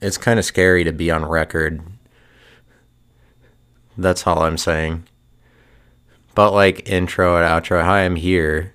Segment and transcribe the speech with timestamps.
[0.00, 1.82] it's kind of scary to be on record.
[3.96, 5.08] That's all I'm saying.
[6.34, 8.74] But like intro and outro, hi, I'm here.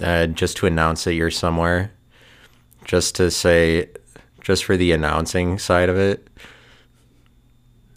[0.00, 1.92] Uh, just to announce that you're somewhere.
[2.84, 3.90] Just to say,
[4.40, 6.28] just for the announcing side of it.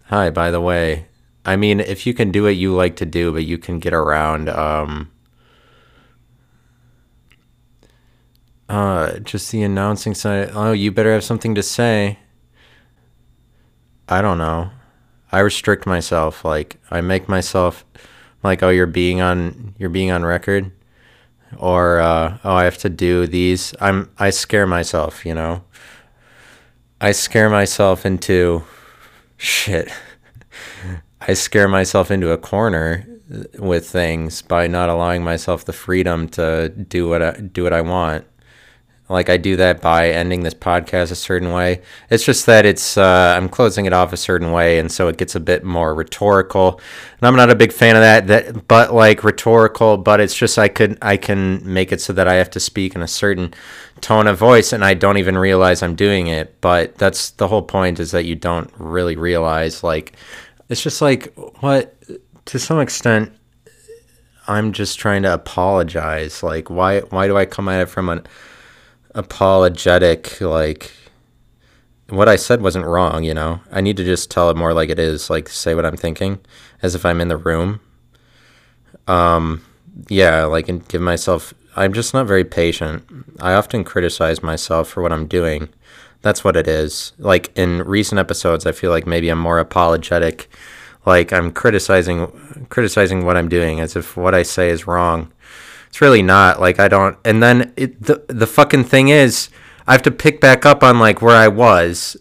[0.06, 1.08] Hi, by the way.
[1.46, 3.94] I mean, if you can do what you like to do, but you can get
[3.94, 5.10] around, um,
[8.70, 10.52] uh, just the announcing side.
[10.54, 12.20] Oh, you better have something to say.
[14.10, 14.72] I don't know.
[15.32, 16.46] I restrict myself.
[16.46, 17.86] Like I make myself
[18.44, 20.72] like, oh, you're being on, you're being on record,
[21.58, 23.74] or uh, oh, I have to do these.
[23.80, 25.26] I'm, I scare myself.
[25.26, 25.64] You know.
[27.00, 28.64] I scare myself into
[29.38, 29.92] shit.
[31.22, 33.06] I scare myself into a corner
[33.60, 37.82] with things by not allowing myself the freedom to do what I, do what I
[37.82, 38.26] want.
[39.10, 41.82] Like I do that by ending this podcast a certain way.
[42.10, 45.18] It's just that it's uh, I'm closing it off a certain way, and so it
[45.18, 46.82] gets a bit more rhetorical.
[47.20, 48.28] And I'm not a big fan of that.
[48.28, 52.28] That but like rhetorical, but it's just I could I can make it so that
[52.28, 53.54] I have to speak in a certain
[54.02, 56.60] tone of voice, and I don't even realize I'm doing it.
[56.60, 59.86] But that's the whole point is that you don't really realize.
[59.86, 60.18] Like
[60.68, 61.96] it's just like what
[62.48, 63.32] to some extent.
[64.50, 66.44] I'm just trying to apologize.
[66.44, 68.28] Like why why do I come at it from an
[69.18, 70.94] apologetic like
[72.10, 73.60] what I said wasn't wrong, you know.
[73.70, 76.40] I need to just tell it more like it is, like say what I'm thinking
[76.82, 77.82] as if I'm in the room.
[79.08, 79.66] Um
[80.08, 83.04] yeah, like and give myself I'm just not very patient.
[83.42, 85.70] I often criticize myself for what I'm doing.
[86.22, 87.14] That's what it is.
[87.18, 90.50] Like in recent episodes, I feel like maybe I'm more apologetic.
[91.06, 95.32] Like I'm criticizing criticizing what I'm doing as if what I say is wrong
[95.88, 96.60] it's really not.
[96.60, 97.18] Like I don't.
[97.26, 99.50] And then it, the the fucking thing is,
[99.88, 102.18] I have to pick back up on like where I was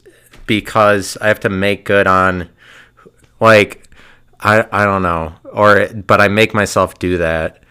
[0.46, 2.48] because I have to make good on
[3.40, 3.88] like
[4.40, 7.62] I I don't know or but I make myself do that.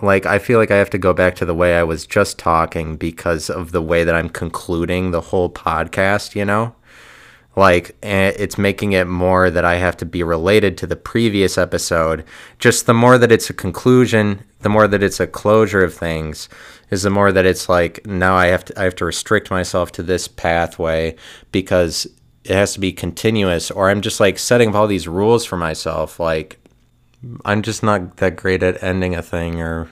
[0.00, 2.38] Like I feel like I have to go back to the way I was just
[2.38, 6.74] talking because of the way that I'm concluding the whole podcast, you know?
[7.54, 11.58] Like eh, it's making it more that I have to be related to the previous
[11.58, 12.24] episode.
[12.58, 16.48] Just the more that it's a conclusion, the more that it's a closure of things,
[16.90, 19.92] is the more that it's like now I have to I have to restrict myself
[19.92, 21.16] to this pathway
[21.50, 22.06] because
[22.44, 25.56] it has to be continuous or I'm just like setting up all these rules for
[25.56, 26.58] myself like
[27.44, 29.90] I'm just not that great at ending a thing or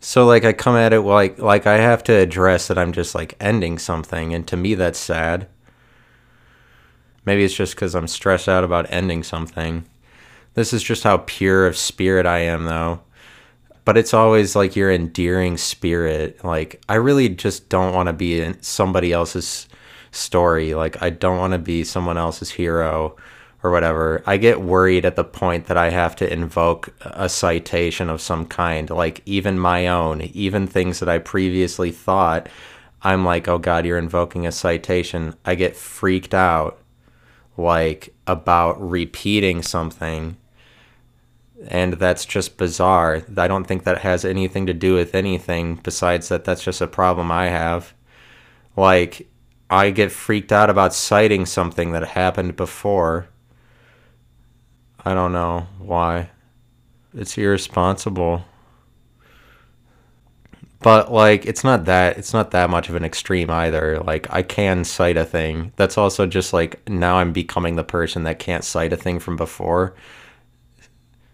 [0.00, 3.14] so like I come at it like like I have to address that I'm just
[3.14, 5.48] like ending something and to me that's sad
[7.24, 9.84] Maybe it's just because I'm stressed out about ending something.
[10.54, 13.00] This is just how pure of spirit I am, though.
[13.84, 16.44] But it's always like your endearing spirit.
[16.44, 19.68] Like, I really just don't want to be in somebody else's
[20.12, 20.74] story.
[20.74, 23.16] Like, I don't want to be someone else's hero
[23.62, 24.22] or whatever.
[24.26, 28.46] I get worried at the point that I have to invoke a citation of some
[28.46, 32.48] kind, like even my own, even things that I previously thought.
[33.02, 35.34] I'm like, oh God, you're invoking a citation.
[35.44, 36.79] I get freaked out
[37.60, 40.36] like about repeating something
[41.68, 43.22] and that's just bizarre.
[43.36, 46.86] I don't think that has anything to do with anything besides that that's just a
[46.86, 47.92] problem I have.
[48.76, 49.28] Like
[49.68, 53.28] I get freaked out about citing something that happened before.
[55.04, 56.30] I don't know why.
[57.14, 58.44] It's irresponsible
[60.82, 64.00] but like it's not that it's not that much of an extreme either.
[64.00, 65.72] Like i can cite a thing.
[65.76, 69.36] That's also just like now i'm becoming the person that can't cite a thing from
[69.36, 69.94] before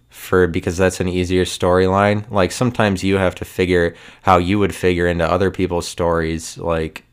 [0.08, 2.28] for because that's an easier storyline.
[2.30, 6.58] Like sometimes you have to figure how you would figure into other people's stories.
[6.58, 7.04] Like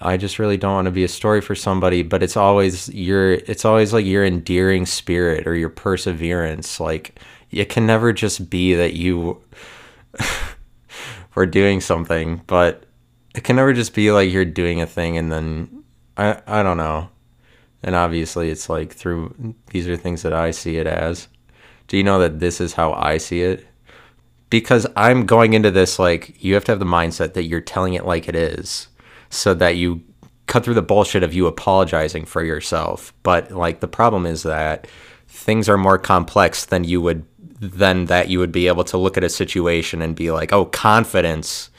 [0.00, 3.34] i just really don't want to be a story for somebody but it's always your
[3.34, 6.78] it's always like your endearing spirit or your perseverance.
[6.80, 7.18] Like
[7.50, 9.40] it can never just be that you
[11.32, 12.84] for doing something, but
[13.34, 15.82] it can never just be like you're doing a thing and then
[16.16, 17.08] I I don't know.
[17.82, 21.26] And obviously it's like through these are things that I see it as.
[21.88, 23.66] Do you know that this is how I see it?
[24.50, 27.94] Because I'm going into this like you have to have the mindset that you're telling
[27.94, 28.88] it like it is
[29.30, 30.02] so that you
[30.46, 33.14] cut through the bullshit of you apologizing for yourself.
[33.22, 34.86] But like the problem is that
[35.26, 37.24] things are more complex than you would
[37.62, 40.64] then that you would be able to look at a situation and be like, oh,
[40.64, 41.70] confidence.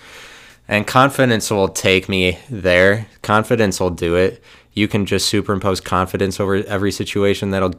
[0.68, 3.08] And confidence will take me there.
[3.22, 4.42] Confidence will do it.
[4.72, 7.76] You can just superimpose confidence over every situation that'll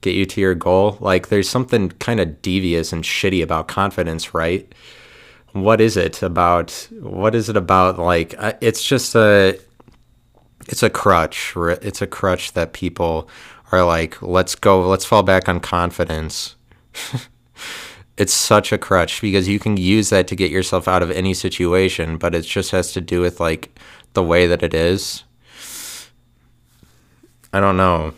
[0.00, 0.96] get you to your goal.
[1.00, 4.72] Like, there's something kind of devious and shitty about confidence, right?
[5.62, 9.58] what is it about what is it about like uh, it's just a
[10.68, 13.28] it's a crutch it's a crutch that people
[13.72, 16.56] are like let's go let's fall back on confidence
[18.16, 21.34] it's such a crutch because you can use that to get yourself out of any
[21.34, 23.78] situation but it just has to do with like
[24.14, 25.24] the way that it is
[27.52, 28.14] i don't know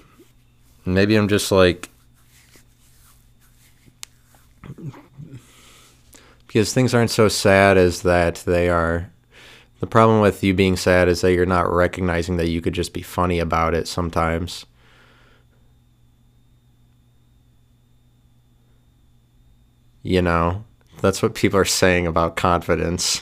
[0.85, 1.89] maybe i'm just like
[6.49, 9.11] because things aren't so sad as that they are.
[9.81, 12.93] The problem with you being sad is that you're not recognizing that you could just
[12.93, 14.67] be funny about it sometimes.
[20.09, 20.65] You know,
[21.01, 23.21] that's what people are saying about confidence.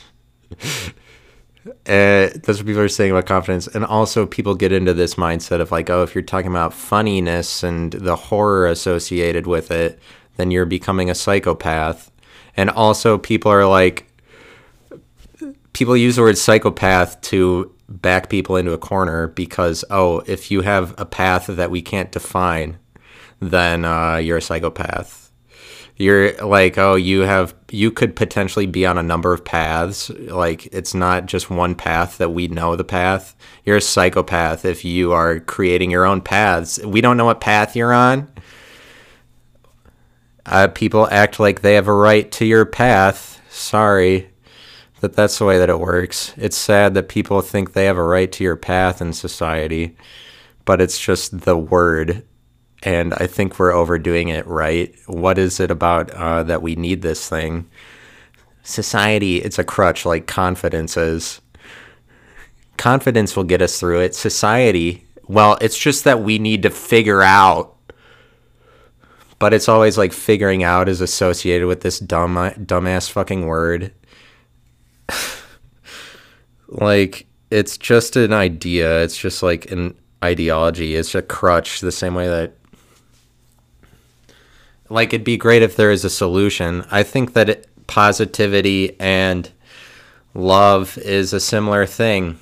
[0.53, 3.67] uh, that's what people are saying about confidence.
[3.67, 7.63] And also, people get into this mindset of like, oh, if you're talking about funniness
[7.63, 9.99] and the horror associated with it,
[10.37, 12.11] then you're becoming a psychopath
[12.57, 14.07] and also people are like
[15.73, 20.63] people use the word psychopath to back people into a corner because oh if you
[20.63, 22.79] have a path that we can't define
[23.41, 25.26] then uh, you're a psychopath
[25.97, 30.67] you're like oh you have you could potentially be on a number of paths like
[30.73, 33.35] it's not just one path that we know the path
[33.65, 37.75] you're a psychopath if you are creating your own paths we don't know what path
[37.75, 38.29] you're on
[40.47, 43.41] uh, people act like they have a right to your path.
[43.51, 44.31] Sorry
[45.01, 46.33] that that's the way that it works.
[46.37, 49.97] It's sad that people think they have a right to your path in society,
[50.65, 52.25] but it's just the word.
[52.87, 54.95] And I think we're overdoing it, right?
[55.07, 57.69] What is it about uh, that we need this thing?
[58.63, 61.41] Society, it's a crutch like confidence is.
[62.77, 64.15] Confidence will get us through it.
[64.15, 67.77] Society, well, it's just that we need to figure out
[69.39, 73.93] but it's always like figuring out is associated with this dumb dumbass fucking word.
[76.69, 79.03] like it's just an idea.
[79.03, 79.95] It's just like an
[80.25, 80.95] ideology.
[80.95, 82.56] It's a crutch the same way that
[84.89, 86.85] like it'd be great if there is a solution.
[86.91, 89.51] I think that it, positivity and
[90.35, 92.39] love is a similar thing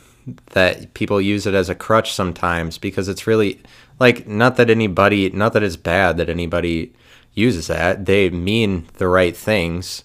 [0.52, 3.60] that people use it as a crutch sometimes because it's really
[4.00, 6.92] like not that anybody not that it's bad that anybody
[7.34, 8.06] uses that.
[8.06, 10.04] They mean the right things.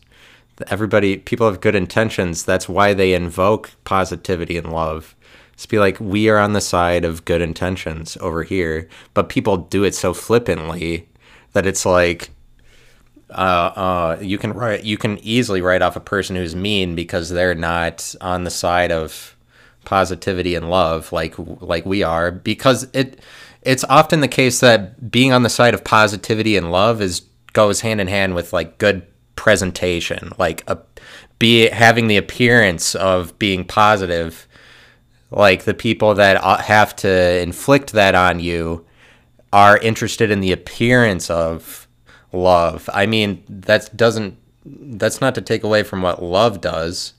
[0.67, 2.43] Everybody people have good intentions.
[2.43, 5.15] That's why they invoke positivity and love.
[5.53, 9.57] It's be like we are on the side of good intentions over here but people
[9.57, 11.09] do it so flippantly
[11.53, 12.31] that it's like
[13.29, 17.29] uh, uh, you can write you can easily write off a person who's mean because
[17.29, 19.35] they're not on the side of
[19.85, 23.19] positivity and love like like we are because it
[23.61, 27.21] it's often the case that being on the side of positivity and love is
[27.53, 29.05] goes hand in hand with like good
[29.35, 30.77] presentation, like a
[31.39, 34.47] be having the appearance of being positive.
[35.31, 38.85] Like the people that uh, have to inflict that on you
[39.51, 41.87] are interested in the appearance of
[42.31, 42.89] love.
[42.93, 47.13] I mean, that doesn't that's not to take away from what love does.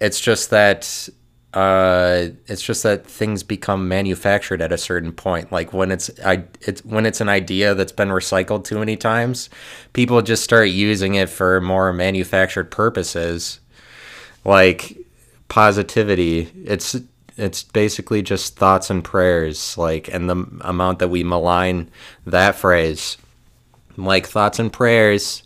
[0.00, 1.08] It's just that
[1.54, 5.50] uh, it's just that things become manufactured at a certain point.
[5.50, 9.48] Like when it's I it's when it's an idea that's been recycled too many times,
[9.92, 13.60] people just start using it for more manufactured purposes.
[14.44, 14.96] Like
[15.48, 16.96] positivity, it's
[17.38, 19.78] it's basically just thoughts and prayers.
[19.78, 21.90] Like and the amount that we malign
[22.26, 23.16] that phrase,
[23.96, 25.44] like thoughts and prayers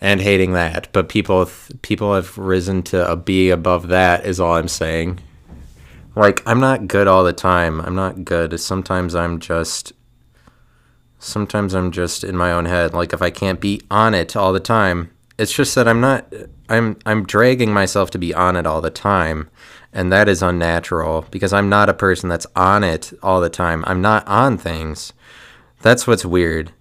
[0.00, 0.88] and hating that.
[0.92, 1.50] But people
[1.82, 5.20] people have risen to a be above that is all I'm saying.
[6.16, 7.80] Like I'm not good all the time.
[7.80, 8.58] I'm not good.
[8.58, 9.92] Sometimes I'm just
[11.18, 12.94] sometimes I'm just in my own head.
[12.94, 16.32] Like if I can't be on it all the time, it's just that I'm not
[16.68, 19.50] I'm I'm dragging myself to be on it all the time.
[19.92, 23.84] And that is unnatural because I'm not a person that's on it all the time.
[23.86, 25.12] I'm not on things.
[25.82, 26.72] That's what's weird.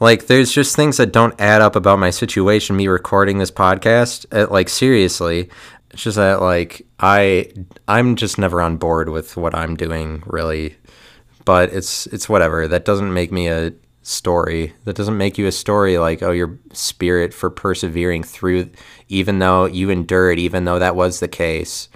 [0.00, 2.76] Like, there's just things that don't add up about my situation.
[2.76, 5.48] Me recording this podcast, uh, like seriously,
[5.92, 7.52] it's just that like I
[7.86, 10.76] I'm just never on board with what I'm doing really.
[11.44, 12.66] But it's it's whatever.
[12.66, 14.74] That doesn't make me a story.
[14.84, 18.70] That doesn't make you a story like oh your spirit for persevering through
[19.08, 21.88] even though you endured even though that was the case.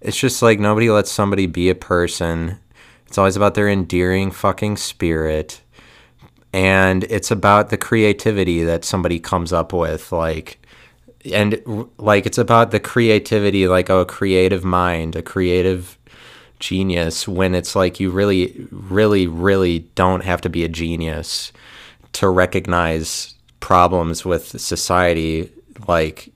[0.00, 2.58] It's just like nobody lets somebody be a person.
[3.06, 5.60] It's always about their endearing fucking spirit
[6.52, 10.58] and it's about the creativity that somebody comes up with like
[11.32, 11.62] and
[11.98, 15.98] like it's about the creativity like oh, a creative mind a creative
[16.58, 21.52] genius when it's like you really really really don't have to be a genius
[22.12, 25.50] to recognize problems with society
[25.86, 26.32] like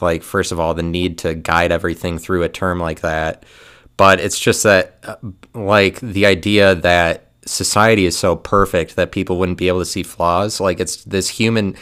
[0.00, 3.44] like first of all the need to guide everything through a term like that.
[3.96, 5.16] But it's just that uh,
[5.54, 10.02] like the idea that society is so perfect that people wouldn't be able to see
[10.02, 10.60] flaws.
[10.60, 11.76] Like it's this human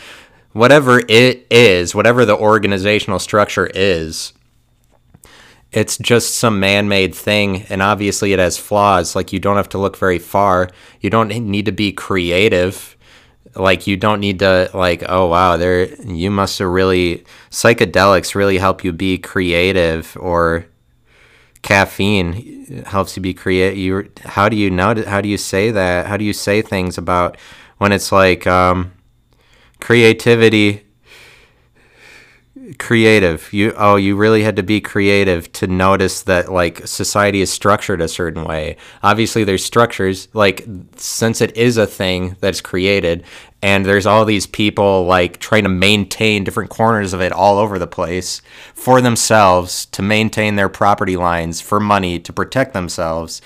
[0.52, 4.34] whatever it is whatever the organizational structure is
[5.72, 7.62] it's just some man-made thing.
[7.70, 9.16] And obviously it has flaws.
[9.16, 10.68] Like you don't have to look very far.
[11.00, 12.96] You don't need to be creative
[13.54, 18.58] like you don't need to like oh wow there you must have really psychedelics really
[18.58, 20.66] help you be creative or
[21.62, 26.06] caffeine helps you be creative you how do you know how do you say that?
[26.06, 27.36] How do you say things about
[27.78, 28.92] when it's like um,
[29.80, 30.84] creativity
[32.78, 33.52] creative.
[33.52, 38.00] You oh you really had to be creative to notice that like society is structured
[38.00, 38.76] a certain way.
[39.02, 40.66] Obviously there's structures like
[40.96, 43.24] since it is a thing that's created
[43.62, 47.78] and there's all these people like trying to maintain different corners of it all over
[47.78, 48.42] the place
[48.74, 53.40] for themselves to maintain their property lines for money to protect themselves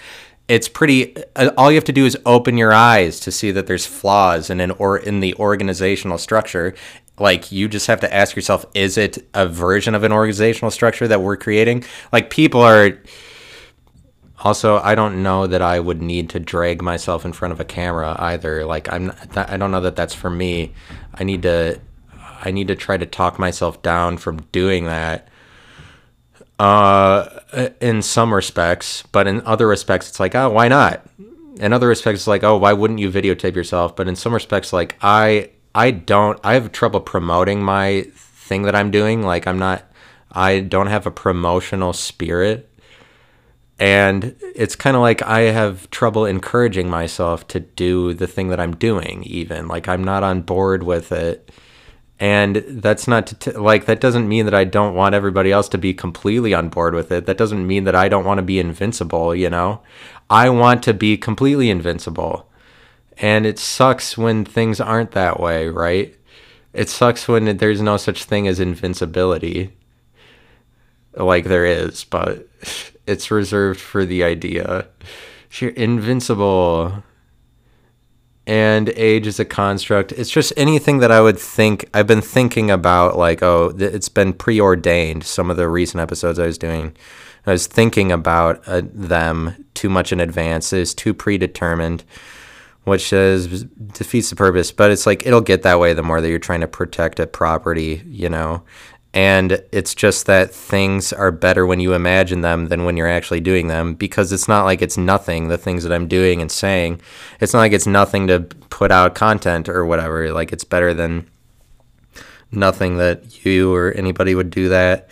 [0.48, 3.66] it's pretty uh, all you have to do is open your eyes to see that
[3.66, 6.74] there's flaws in an or in the organizational structure
[7.18, 11.08] like you just have to ask yourself is it a version of an organizational structure
[11.08, 11.84] that we're creating?
[12.12, 12.98] Like people are
[14.44, 17.64] also i don't know that i would need to drag myself in front of a
[17.64, 18.64] camera either.
[18.64, 20.72] Like i'm not, i don't know that that's for me.
[21.14, 21.80] I need to
[22.42, 25.28] i need to try to talk myself down from doing that
[26.58, 27.40] uh
[27.80, 29.04] in some respects.
[29.10, 31.04] But in other respects it's like oh why not?
[31.58, 33.96] In other respects it's like oh why wouldn't you videotape yourself?
[33.96, 38.74] But in some respects like i I don't I have trouble promoting my thing that
[38.74, 39.22] I'm doing.
[39.22, 39.84] Like I'm not
[40.32, 42.70] I don't have a promotional spirit.
[43.78, 48.58] And it's kind of like I have trouble encouraging myself to do the thing that
[48.58, 49.68] I'm doing even.
[49.68, 51.52] Like I'm not on board with it.
[52.18, 55.78] And that's not t- like that doesn't mean that I don't want everybody else to
[55.78, 57.26] be completely on board with it.
[57.26, 59.82] That doesn't mean that I don't want to be invincible, you know?
[60.30, 62.48] I want to be completely invincible.
[63.18, 66.14] And it sucks when things aren't that way, right?
[66.72, 69.72] It sucks when there's no such thing as invincibility,
[71.14, 72.46] like there is, but
[73.06, 74.86] it's reserved for the idea.
[75.58, 77.02] You're invincible.
[78.46, 80.12] And age is a construct.
[80.12, 81.88] It's just anything that I would think.
[81.92, 85.24] I've been thinking about, like, oh, it's been preordained.
[85.24, 86.94] Some of the recent episodes I was doing,
[87.44, 90.72] I was thinking about uh, them too much in advance.
[90.72, 92.04] It's too predetermined
[92.86, 94.70] which is defeats the purpose.
[94.70, 97.26] But it's like it'll get that way the more that you're trying to protect a
[97.26, 98.62] property, you know.
[99.12, 103.40] And it's just that things are better when you imagine them than when you're actually
[103.40, 107.00] doing them because it's not like it's nothing, the things that I'm doing and saying.
[107.40, 108.40] It's not like it's nothing to
[108.70, 110.32] put out content or whatever.
[110.32, 111.28] Like it's better than
[112.52, 115.08] nothing that you or anybody would do that.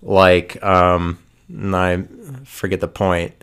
[0.00, 1.18] Like, um,
[1.52, 2.04] I
[2.44, 3.34] forget the point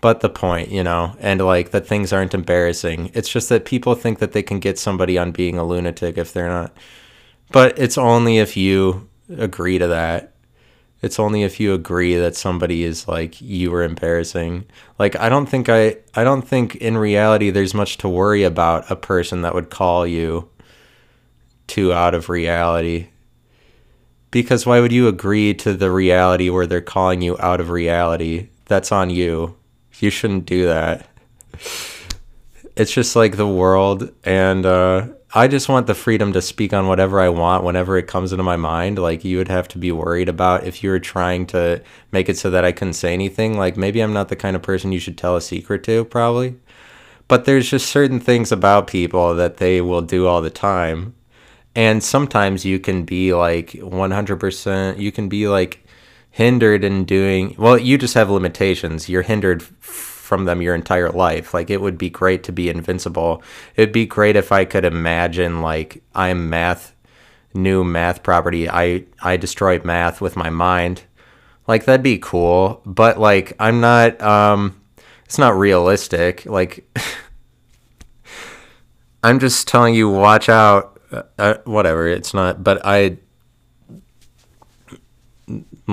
[0.00, 3.10] but the point, you know, and like that things aren't embarrassing.
[3.14, 6.32] It's just that people think that they can get somebody on being a lunatic if
[6.32, 6.74] they're not.
[7.50, 10.34] But it's only if you agree to that.
[11.02, 14.66] It's only if you agree that somebody is like you were embarrassing.
[14.98, 18.90] Like I don't think I I don't think in reality there's much to worry about
[18.90, 20.48] a person that would call you
[21.66, 23.08] too out of reality.
[24.30, 28.48] Because why would you agree to the reality where they're calling you out of reality?
[28.66, 29.56] That's on you
[30.02, 31.08] you shouldn't do that.
[32.76, 36.88] It's just like the world, and uh, I just want the freedom to speak on
[36.88, 38.98] whatever I want whenever it comes into my mind.
[38.98, 42.36] Like, you would have to be worried about if you were trying to make it
[42.36, 43.56] so that I couldn't say anything.
[43.56, 46.56] Like, maybe I'm not the kind of person you should tell a secret to, probably.
[47.28, 51.14] But there's just certain things about people that they will do all the time.
[51.76, 55.86] And sometimes you can be like 100%, you can be like
[56.30, 59.08] hindered in doing well you just have limitations.
[59.08, 61.52] You're hindered from them your entire life.
[61.52, 63.42] Like it would be great to be invincible.
[63.74, 66.94] It'd be great if i could imagine like i'm math
[67.52, 68.70] new math property.
[68.70, 71.02] I i destroyed math with my mind.
[71.66, 72.80] Like that'd be cool.
[72.86, 74.80] But like i'm not um
[75.24, 76.46] it's not realistic.
[76.46, 76.86] Like
[79.24, 81.00] i'm just telling you watch out.
[81.10, 82.06] Uh, uh, whatever.
[82.06, 83.18] It's not but i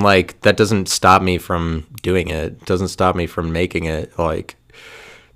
[0.01, 2.65] like that doesn't stop me from doing it.
[2.65, 4.17] Doesn't stop me from making it.
[4.17, 4.55] Like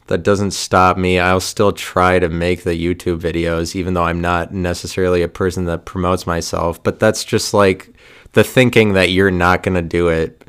[0.07, 1.19] that doesn't stop me.
[1.19, 5.65] I'll still try to make the YouTube videos even though I'm not necessarily a person
[5.65, 7.93] that promotes myself, but that's just like
[8.33, 10.41] the thinking that you're not going to do it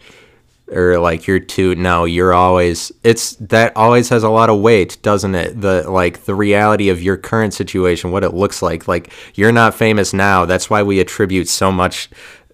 [0.73, 4.97] or like you're too no you're always it's that always has a lot of weight
[5.02, 9.12] doesn't it the like the reality of your current situation what it looks like like
[9.35, 12.09] you're not famous now that's why we attribute so much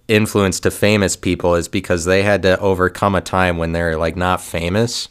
[0.09, 4.15] influence to famous people is because they had to overcome a time when they're like
[4.15, 5.07] not famous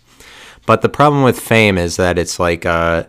[0.66, 3.04] but the problem with fame is that it's like uh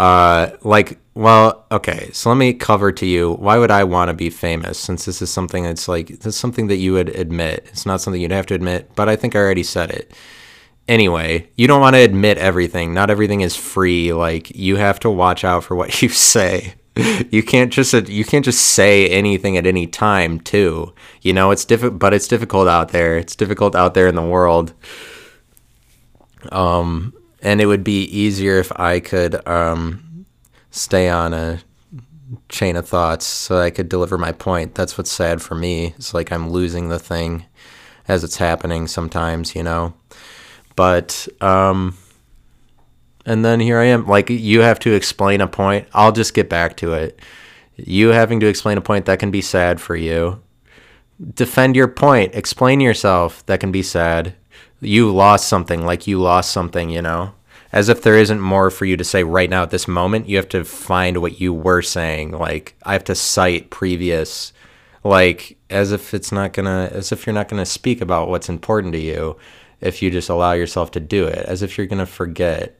[0.00, 2.08] uh like well, okay.
[2.12, 5.20] So let me cover to you why would I want to be famous since this
[5.20, 7.66] is something that's like this is something that you would admit.
[7.68, 10.12] It's not something you'd have to admit, but I think I already said it.
[10.88, 12.92] Anyway, you don't want to admit everything.
[12.92, 14.12] Not everything is free.
[14.12, 16.74] Like you have to watch out for what you say.
[17.30, 20.92] You can't just you can't just say anything at any time, too.
[21.22, 23.16] You know, it's difficult, but it's difficult out there.
[23.16, 24.74] It's difficult out there in the world.
[26.50, 30.26] Um, and it would be easier if I could um
[30.70, 31.60] stay on a
[32.48, 34.74] chain of thoughts so I could deliver my point.
[34.74, 35.94] That's what's sad for me.
[35.96, 37.46] It's like I'm losing the thing
[38.08, 39.94] as it's happening sometimes, you know.
[40.76, 41.96] But um
[43.26, 45.88] and then here I am like you have to explain a point.
[45.92, 47.20] I'll just get back to it.
[47.76, 50.42] You having to explain a point that can be sad for you.
[51.34, 53.44] Defend your point, explain yourself.
[53.46, 54.34] That can be sad.
[54.80, 57.34] You lost something, like you lost something, you know
[57.72, 60.28] as if there isn't more for you to say right now at this moment.
[60.28, 62.32] You have to find what you were saying.
[62.32, 64.52] Like I have to cite previous,
[65.04, 68.92] like as if it's not gonna, as if you're not gonna speak about what's important
[68.94, 69.36] to you
[69.80, 72.79] if you just allow yourself to do it, as if you're gonna forget.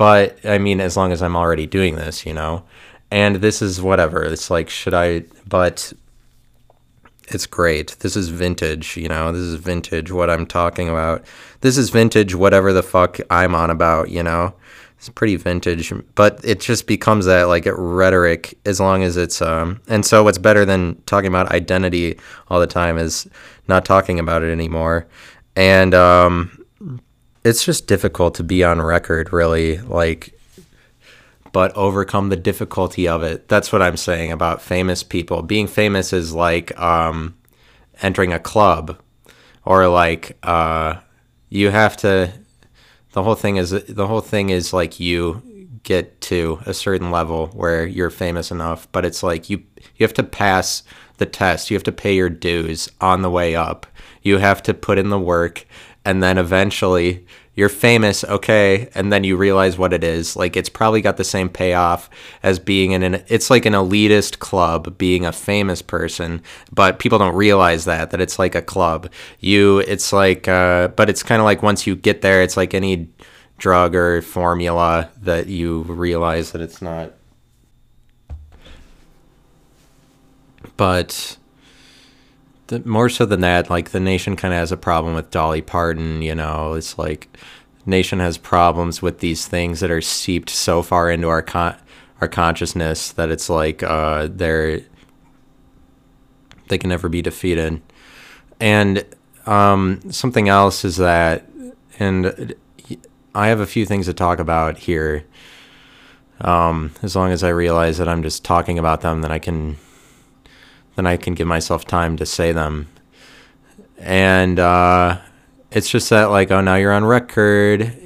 [0.00, 2.64] But I mean, as long as I'm already doing this, you know,
[3.10, 4.24] and this is whatever.
[4.24, 5.24] It's like, should I?
[5.46, 5.92] But
[7.28, 7.98] it's great.
[8.00, 9.30] This is vintage, you know.
[9.30, 11.22] This is vintage what I'm talking about.
[11.60, 14.54] This is vintage whatever the fuck I'm on about, you know.
[14.96, 19.82] It's pretty vintage, but it just becomes that like rhetoric as long as it's um
[19.86, 23.28] and so what's better than talking about identity all the time is
[23.68, 25.06] not talking about it anymore.
[25.56, 26.59] And um
[27.44, 30.34] it's just difficult to be on record really like
[31.52, 33.48] but overcome the difficulty of it.
[33.48, 35.42] That's what I'm saying about famous people.
[35.42, 37.34] Being famous is like um,
[38.02, 39.00] entering a club,
[39.64, 40.96] or like uh,
[41.48, 42.32] you have to.
[43.12, 45.42] The whole thing is the whole thing is like you
[45.82, 49.62] get to a certain level where you're famous enough, but it's like you
[49.96, 50.82] you have to pass
[51.18, 51.70] the test.
[51.70, 53.86] You have to pay your dues on the way up.
[54.22, 55.66] You have to put in the work,
[56.04, 60.34] and then eventually you're famous, okay, and then you realize what it is.
[60.36, 62.08] Like it's probably got the same payoff
[62.42, 67.18] as being in an it's like an elitist club being a famous person, but people
[67.18, 69.10] don't realize that that it's like a club.
[69.40, 72.72] You it's like uh but it's kind of like once you get there it's like
[72.72, 73.08] any
[73.58, 77.12] drug or formula that you realize that it's not
[80.78, 81.36] but
[82.70, 85.60] the, more so than that, like the nation kind of has a problem with Dolly
[85.60, 86.22] Parton.
[86.22, 87.36] You know, it's like
[87.84, 91.76] nation has problems with these things that are seeped so far into our con-
[92.20, 94.82] our consciousness that it's like uh, they're
[96.68, 97.82] they can never be defeated.
[98.60, 99.04] And
[99.46, 101.48] um, something else is that,
[101.98, 102.54] and
[103.34, 105.24] I have a few things to talk about here.
[106.42, 109.76] Um, as long as I realize that I'm just talking about them, then I can
[110.96, 112.88] then I can give myself time to say them.
[113.98, 115.20] And uh,
[115.70, 117.96] it's just that, like, oh, now you're on record.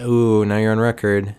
[0.00, 1.34] Ooh, now you're on record.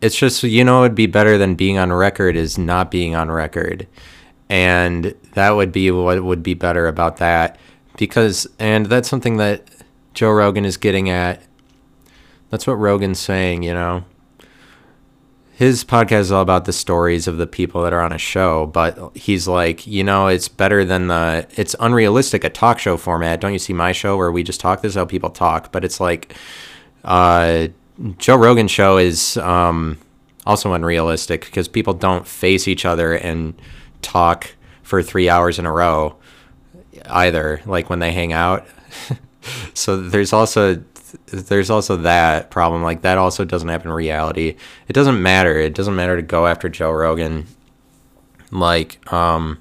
[0.00, 3.30] It's just, you know, it'd be better than being on record is not being on
[3.30, 3.86] record.
[4.48, 7.58] And that would be what would be better about that.
[7.96, 9.68] Because, and that's something that
[10.14, 11.42] Joe Rogan is getting at.
[12.50, 14.04] That's what Rogan's saying, you know
[15.56, 18.66] his podcast is all about the stories of the people that are on a show,
[18.66, 23.40] but he's like, you know, it's better than the it's unrealistic a talk show format.
[23.40, 24.82] Don't you see my show where we just talk?
[24.82, 26.36] This is how people talk, but it's like
[27.04, 27.68] uh,
[28.18, 29.96] Joe Rogan show is um,
[30.44, 33.54] also unrealistic because people don't face each other and
[34.02, 36.16] talk for three hours in a row
[37.06, 37.62] either.
[37.64, 38.66] Like when they hang out.
[39.72, 40.84] so there's also
[41.26, 42.82] there's also that problem.
[42.82, 44.56] Like that also doesn't happen in reality.
[44.88, 45.58] It doesn't matter.
[45.58, 47.46] It doesn't matter to go after Joe Rogan.
[48.50, 49.60] Like, um,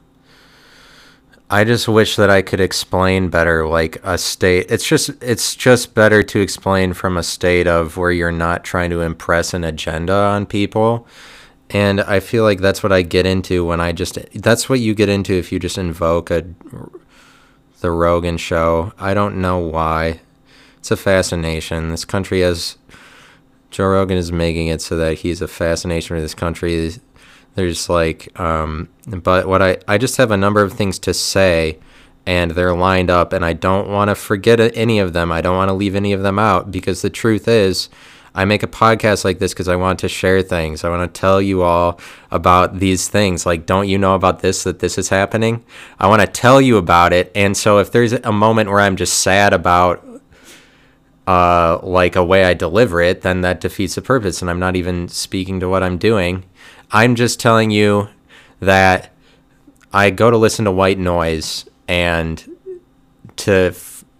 [1.49, 4.65] I just wish that I could explain better, like a state.
[4.69, 8.89] It's just, it's just better to explain from a state of where you're not trying
[8.89, 11.07] to impress an agenda on people.
[11.69, 14.95] And I feel like that's what I get into when I just, that's what you
[14.95, 16.45] get into if you just invoke a,
[17.79, 18.93] the Rogan show.
[18.97, 20.21] I don't know why
[20.85, 21.89] it's a fascination.
[21.89, 22.77] This country has
[23.71, 26.91] Joe Rogan is making it so that he's a fascination for this country.
[27.55, 31.79] There's like, um, but what I I just have a number of things to say,
[32.27, 35.31] and they're lined up and I don't want to forget any of them.
[35.31, 37.89] I don't want to leave any of them out because the truth is
[38.35, 40.83] I make a podcast like this because I want to share things.
[40.83, 43.43] I want to tell you all about these things.
[43.43, 45.65] Like, don't you know about this, that this is happening?
[45.99, 47.31] I want to tell you about it.
[47.33, 50.05] And so, if there's a moment where I'm just sad about,
[51.27, 54.41] uh, like a way I deliver it, then that defeats the purpose.
[54.41, 56.45] And I'm not even speaking to what I'm doing.
[56.91, 58.09] I'm just telling you
[58.59, 59.11] that
[59.91, 62.43] I go to listen to white noise and
[63.37, 63.73] to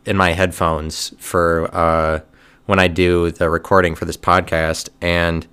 [0.06, 2.20] in my headphones for uh,
[2.66, 5.48] when I do the recording for this podcast, and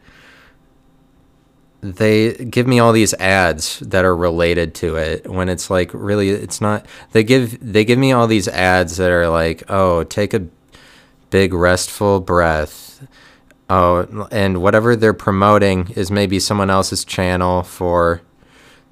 [1.83, 6.31] they give me all these ads that are related to it when it's like really
[6.31, 10.33] it's not they give they give me all these ads that are like oh take
[10.33, 10.47] a
[11.33, 13.05] big restful breath.
[13.69, 18.21] Oh and whatever they're promoting is maybe someone else's channel for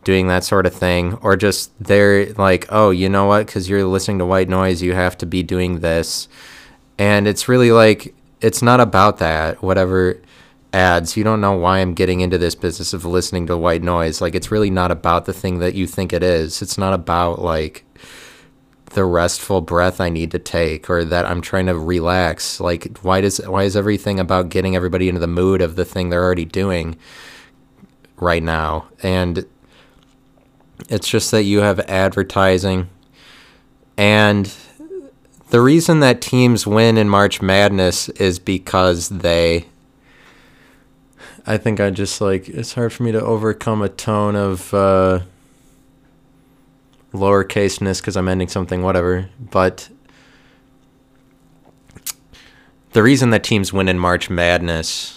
[0.03, 3.47] doing that sort of thing or just they're like oh you know what?
[3.47, 6.27] Because you're listening to white noise you have to be doing this.
[6.99, 10.21] And it's really like it's not about that whatever
[10.73, 11.17] ads.
[11.17, 14.23] You don't know why i'm getting into this business of listening to white noise.
[14.23, 16.63] Like it's really not about the thing that you think it is.
[16.63, 17.85] It's not about like
[18.91, 23.21] the restful breath i need to take or that i'm trying to relax like why
[23.21, 26.45] does why is everything about getting everybody into the mood of the thing they're already
[26.45, 26.97] doing
[28.17, 29.47] right now and
[30.89, 32.89] it's just that you have advertising
[33.97, 34.53] and
[35.51, 39.67] the reason that teams win in March Madness is because they.
[41.47, 45.21] I think I just like it's hard for me to overcome a tone of uh,
[47.13, 49.29] lowercaseness because I'm ending something, whatever.
[49.39, 49.89] But
[52.93, 55.17] the reason that teams win in March Madness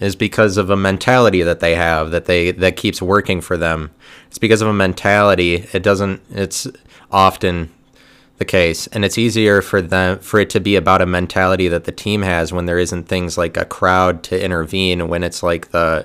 [0.00, 3.90] is because of a mentality that they have that they that keeps working for them.
[4.26, 5.66] It's because of a mentality.
[5.72, 6.22] It doesn't.
[6.30, 6.66] It's
[7.10, 7.72] often
[8.38, 11.84] the case and it's easier for them for it to be about a mentality that
[11.84, 15.70] the team has when there isn't things like a crowd to intervene when it's like
[15.70, 16.04] the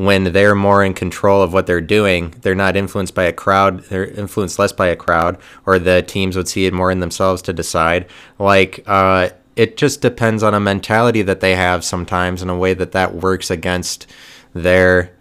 [0.00, 3.82] when they're more in control of what they're doing they're not influenced by a crowd
[3.84, 5.36] they're influenced less by a crowd
[5.66, 8.06] or the teams would see it more in themselves to decide
[8.38, 12.72] like uh, it just depends on a mentality that they have sometimes in a way
[12.72, 14.06] that that works against
[14.54, 15.12] their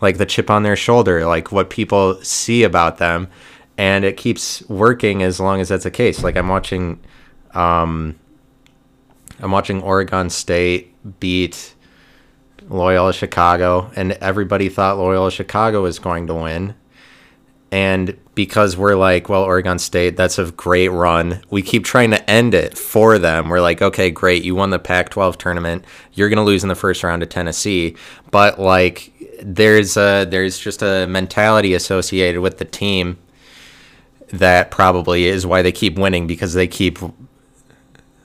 [0.00, 3.28] like the chip on their shoulder like what people see about them
[3.78, 6.24] and it keeps working as long as that's the case.
[6.24, 6.98] Like I'm watching,
[7.54, 8.18] um,
[9.40, 11.74] I'm watching Oregon State beat
[12.68, 16.74] Loyola Chicago, and everybody thought Loyola Chicago was going to win.
[17.70, 21.42] And because we're like, well, Oregon State, that's a great run.
[21.50, 23.48] We keep trying to end it for them.
[23.48, 25.84] We're like, okay, great, you won the Pac 12 tournament.
[26.14, 27.96] You're going to lose in the first round to Tennessee.
[28.30, 33.18] But like, there's a, there's just a mentality associated with the team
[34.32, 36.98] that probably is why they keep winning because they keep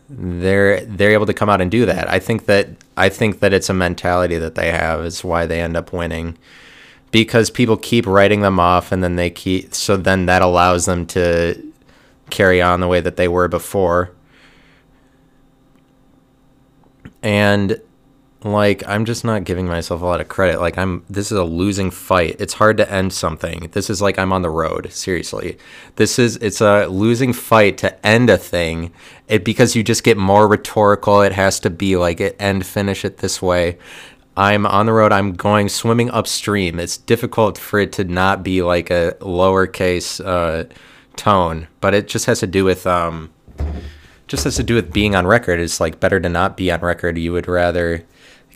[0.09, 2.09] they're they're able to come out and do that.
[2.09, 5.61] I think that I think that it's a mentality that they have is why they
[5.61, 6.37] end up winning
[7.11, 11.05] because people keep writing them off and then they keep so then that allows them
[11.05, 11.71] to
[12.29, 14.11] carry on the way that they were before.
[17.21, 17.79] And
[18.45, 20.59] like I'm just not giving myself a lot of credit.
[20.59, 22.37] Like I'm this is a losing fight.
[22.39, 23.69] It's hard to end something.
[23.71, 25.57] This is like I'm on the road, seriously.
[25.95, 28.91] This is it's a losing fight to end a thing.
[29.27, 31.21] It because you just get more rhetorical.
[31.21, 33.77] It has to be like it end finish it this way.
[34.35, 35.11] I'm on the road.
[35.11, 36.79] I'm going swimming upstream.
[36.79, 40.65] It's difficult for it to not be like a lowercase uh,
[41.15, 43.31] tone, but it just has to do with um,
[44.27, 45.59] just has to do with being on record.
[45.59, 47.17] It's like better to not be on record.
[47.19, 48.03] You would rather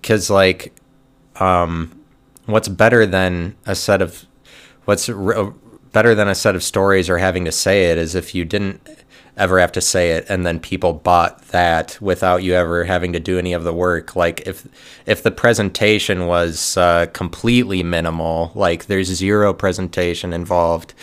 [0.08, 0.74] because like
[1.36, 2.02] um,
[2.46, 4.26] what's better than a set of
[4.86, 5.52] what's re-
[5.92, 8.80] better than a set of stories or having to say it is if you didn't
[9.36, 13.20] ever have to say it and then people bought that without you ever having to
[13.20, 14.16] do any of the work.
[14.16, 14.66] Like if
[15.06, 20.94] if the presentation was uh, completely minimal like there's zero presentation involved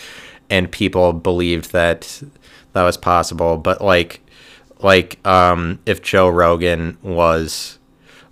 [0.49, 2.23] and people believed that
[2.73, 3.57] that was possible.
[3.57, 4.21] But like
[4.79, 7.74] like um if Joe Rogan was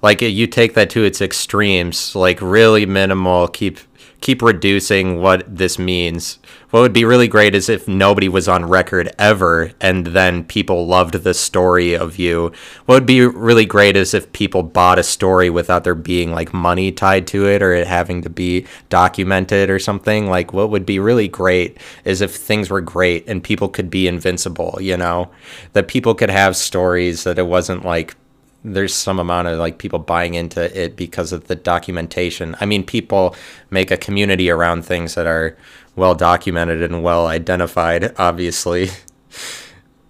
[0.04, 3.80] like you take that to its extremes like really minimal keep
[4.24, 6.40] keep reducing what this means.
[6.70, 10.88] What would be really great is if nobody was on record ever and then people
[10.88, 12.54] loved the story of you.
[12.86, 16.54] What would be really great is if people bought a story without there being like
[16.54, 20.28] money tied to it or it having to be documented or something.
[20.28, 24.08] Like what would be really great is if things were great and people could be
[24.08, 25.32] invincible you know?
[25.74, 28.16] That people could have stories that it wasn't like
[28.64, 32.56] there's some amount of like people buying into it because of the documentation.
[32.60, 33.36] I mean, people
[33.70, 35.58] make a community around things that are
[35.96, 38.90] well documented and well identified, obviously.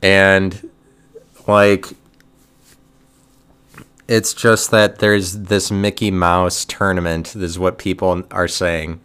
[0.02, 0.70] And
[1.48, 1.86] like
[4.08, 7.36] it's just that there's this Mickey Mouse tournament.
[7.36, 9.00] Is what people are saying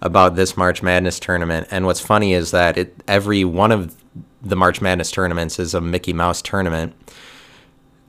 [0.00, 1.66] about this March Madness tournament.
[1.70, 3.96] And what's funny is that it every one of
[4.40, 6.94] the March Madness tournaments is a Mickey Mouse tournament.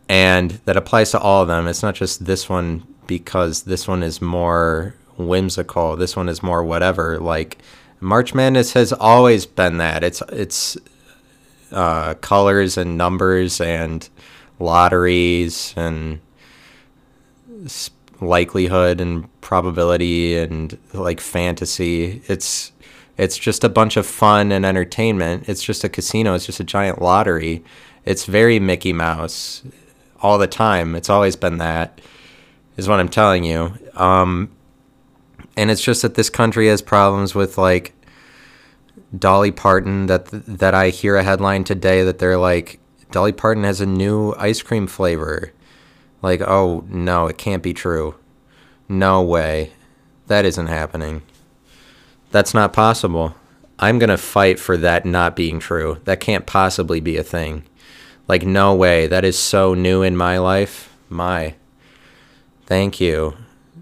[0.09, 1.67] And that applies to all of them.
[1.67, 5.95] It's not just this one because this one is more whimsical.
[5.95, 7.19] This one is more whatever.
[7.19, 7.59] Like
[7.99, 10.03] March Madness has always been that.
[10.03, 10.77] It's it's
[11.71, 14.09] uh, colors and numbers and
[14.57, 16.19] lotteries and
[18.21, 22.21] likelihood and probability and like fantasy.
[22.27, 22.71] It's
[23.17, 25.49] it's just a bunch of fun and entertainment.
[25.49, 26.33] It's just a casino.
[26.33, 27.63] It's just a giant lottery.
[28.05, 29.61] It's very Mickey Mouse
[30.21, 30.95] all the time.
[30.95, 32.01] It's always been that.
[32.77, 33.73] Is what I'm telling you.
[33.95, 34.51] Um,
[35.57, 37.93] and it's just that this country has problems with like
[39.17, 42.79] Dolly Parton that that I hear a headline today that they're like
[43.11, 45.51] Dolly Parton has a new ice cream flavor.
[46.21, 48.15] Like, oh no, it can't be true.
[48.87, 49.73] No way.
[50.27, 51.23] That isn't happening.
[52.31, 53.35] That's not possible.
[53.79, 55.99] I'm going to fight for that not being true.
[56.03, 57.63] That can't possibly be a thing.
[58.29, 59.07] Like, no way.
[59.07, 60.95] That is so new in my life.
[61.09, 61.55] My.
[62.65, 63.35] Thank you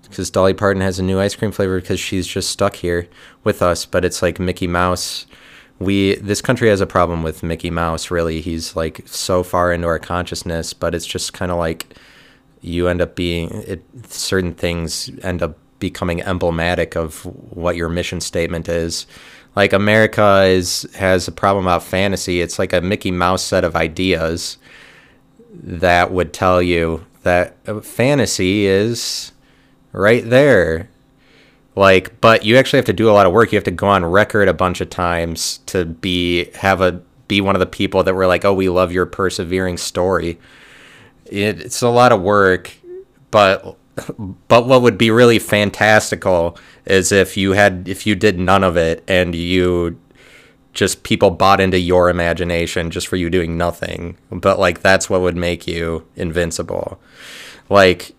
[0.09, 3.07] because Dolly Parton has a new ice cream flavor because she's just stuck here
[3.43, 3.85] with us.
[3.85, 5.25] But it's like Mickey Mouse.
[5.79, 8.09] We this country has a problem with Mickey Mouse.
[8.09, 10.73] Really, he's like so far into our consciousness.
[10.73, 11.95] But it's just kind of like
[12.61, 13.83] you end up being it.
[14.07, 19.05] Certain things end up becoming emblematic of what your mission statement is.
[19.57, 22.41] Like America is has a problem about fantasy.
[22.41, 24.59] It's like a Mickey Mouse set of ideas
[25.51, 29.31] that would tell you that fantasy is
[29.93, 30.89] right there.
[31.75, 33.51] Like, but you actually have to do a lot of work.
[33.51, 37.41] You have to go on record a bunch of times to be have a be
[37.41, 40.37] one of the people that were like, "Oh, we love your persevering story."
[41.25, 42.71] It, it's a lot of work,
[43.31, 43.75] but
[44.47, 48.77] but what would be really fantastical is if you had if you did none of
[48.77, 49.99] it and you
[50.73, 54.15] just people bought into your imagination just for you doing nothing.
[54.29, 56.99] But like that's what would make you invincible.
[57.69, 58.13] Like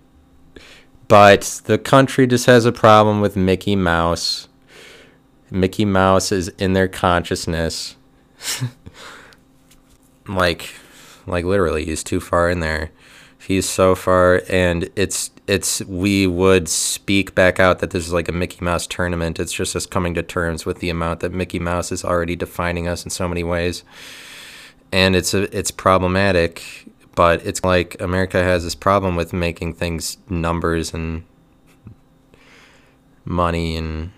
[1.06, 4.48] but the country just has a problem with Mickey Mouse.
[5.50, 7.96] Mickey Mouse is in their consciousness.
[10.28, 10.74] like
[11.26, 12.90] like literally he's too far in there.
[13.38, 18.28] He's so far and it's it's we would speak back out that this is like
[18.28, 19.40] a Mickey Mouse tournament.
[19.40, 22.86] It's just us coming to terms with the amount that Mickey Mouse is already defining
[22.86, 23.82] us in so many ways.
[24.92, 30.18] And it's a, it's problematic but it's like America has this problem with making things
[30.30, 31.24] numbers and
[33.24, 34.12] money and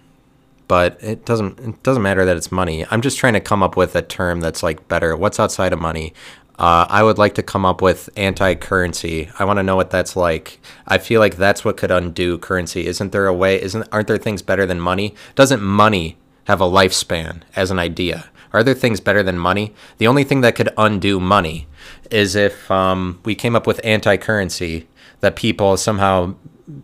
[0.69, 2.85] but it doesn't it doesn't matter that it's money.
[2.91, 5.17] I'm just trying to come up with a term that's like better.
[5.17, 6.13] What's outside of money?
[6.61, 9.31] Uh, I would like to come up with anti-currency.
[9.39, 10.61] I want to know what that's like.
[10.87, 12.87] I feel like that's what could undo currency.
[12.87, 13.61] Isn't there a way?
[13.61, 15.15] Isn't aren't there things better than money?
[15.35, 18.29] Doesn't money have a lifespan as an idea?
[18.53, 19.73] Are there things better than money?
[19.97, 21.67] The only thing that could undo money
[22.11, 24.87] is if um, we came up with anti currency
[25.21, 26.35] that people somehow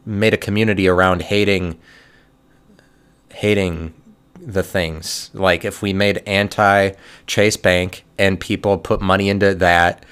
[0.06, 1.78] made a community around hating
[3.28, 3.92] hating
[4.46, 5.30] the things.
[5.34, 6.92] Like if we made anti
[7.26, 10.04] Chase Bank and people put money into that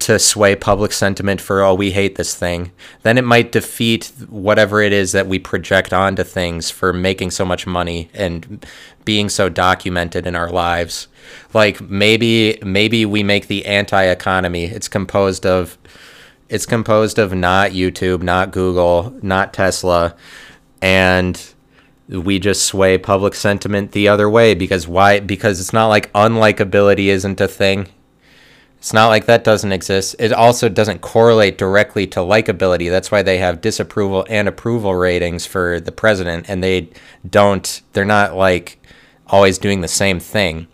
[0.00, 4.80] to sway public sentiment for oh we hate this thing, then it might defeat whatever
[4.80, 8.66] it is that we project onto things for making so much money and
[9.04, 11.06] being so documented in our lives.
[11.52, 14.64] Like maybe maybe we make the anti-economy.
[14.64, 15.76] It's composed of
[16.48, 20.14] it's composed of not YouTube, not Google, not Tesla,
[20.80, 21.53] and
[22.08, 27.06] we just sway public sentiment the other way because why because it's not like unlikability
[27.06, 27.88] isn't a thing.
[28.78, 30.14] It's not like that doesn't exist.
[30.18, 32.90] It also doesn't correlate directly to likability.
[32.90, 36.90] That's why they have disapproval and approval ratings for the president and they
[37.28, 38.78] don't they're not like
[39.26, 40.66] always doing the same thing.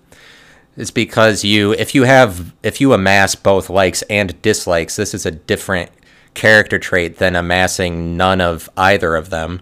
[0.77, 5.25] It's because you if you have if you amass both likes and dislikes, this is
[5.25, 5.93] a different
[6.35, 9.61] character trait than amassing none of either of them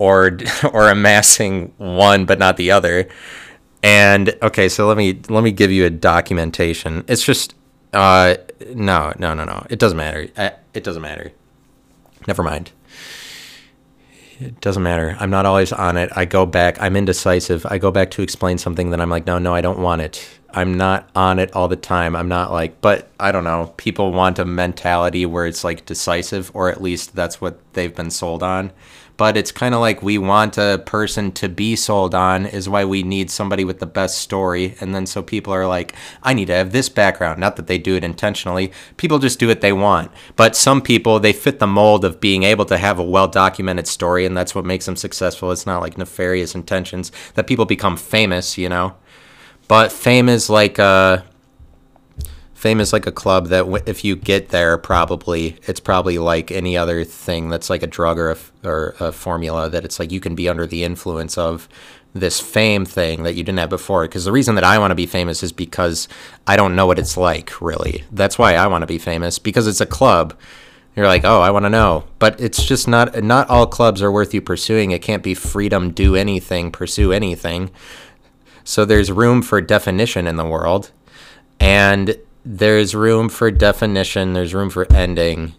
[0.00, 0.38] or
[0.72, 3.08] or amassing one but not the other.
[3.84, 7.04] And okay, so let me let me give you a documentation.
[7.06, 7.54] It's just
[7.92, 8.34] uh
[8.74, 9.64] no, no, no, no.
[9.70, 10.28] It doesn't matter.
[10.74, 11.30] It doesn't matter.
[12.26, 12.72] Never mind
[14.40, 15.16] it doesn't matter.
[15.20, 16.10] I'm not always on it.
[16.16, 16.80] I go back.
[16.80, 17.66] I'm indecisive.
[17.66, 20.28] I go back to explain something, then I'm like, no, no, I don't want it.
[20.52, 22.16] I'm not on it all the time.
[22.16, 23.72] I'm not like, but I don't know.
[23.76, 28.10] People want a mentality where it's like decisive, or at least that's what they've been
[28.10, 28.72] sold on.
[29.20, 32.86] But it's kind of like we want a person to be sold on, is why
[32.86, 34.76] we need somebody with the best story.
[34.80, 37.38] And then so people are like, I need to have this background.
[37.38, 40.10] Not that they do it intentionally, people just do what they want.
[40.36, 43.86] But some people, they fit the mold of being able to have a well documented
[43.86, 45.52] story, and that's what makes them successful.
[45.52, 48.94] It's not like nefarious intentions that people become famous, you know?
[49.68, 51.26] But fame is like a
[52.60, 56.52] fame is like a club that w- if you get there, probably it's probably like
[56.52, 58.36] any other thing that's like a drug or a,
[58.68, 61.70] or a formula that it's like you can be under the influence of
[62.12, 64.02] this fame thing that you didn't have before.
[64.02, 66.06] Because the reason that I want to be famous is because
[66.46, 68.04] I don't know what it's like, really.
[68.12, 70.38] That's why I want to be famous because it's a club.
[70.94, 73.24] You're like, oh, I want to know, but it's just not.
[73.24, 74.90] Not all clubs are worth you pursuing.
[74.90, 77.70] It can't be freedom, do anything, pursue anything.
[78.64, 80.90] So there's room for definition in the world,
[81.58, 85.54] and there's room for definition, there's room for ending.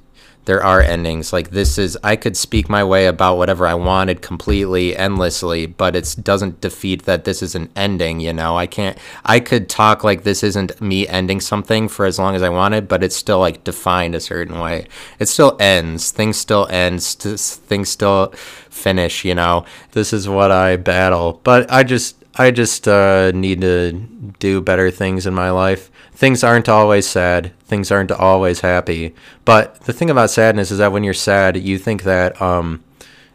[0.45, 1.31] There are endings.
[1.31, 5.95] Like this is I could speak my way about whatever I wanted completely endlessly, but
[5.95, 8.57] it doesn't defeat that this is an ending, you know.
[8.57, 12.41] I can't I could talk like this isn't me ending something for as long as
[12.41, 14.87] I wanted, but it's still like defined a certain way.
[15.19, 16.09] It still ends.
[16.09, 17.13] Things still ends.
[17.13, 18.33] Things still
[18.71, 19.65] finish, you know.
[19.91, 21.39] This is what I battle.
[21.43, 23.91] But I just I just uh, need to
[24.39, 25.91] do better things in my life.
[26.13, 27.53] Things aren't always sad.
[27.61, 29.15] Things aren't always happy.
[29.45, 32.83] But the thing about sadness is that when you're sad, you think that um,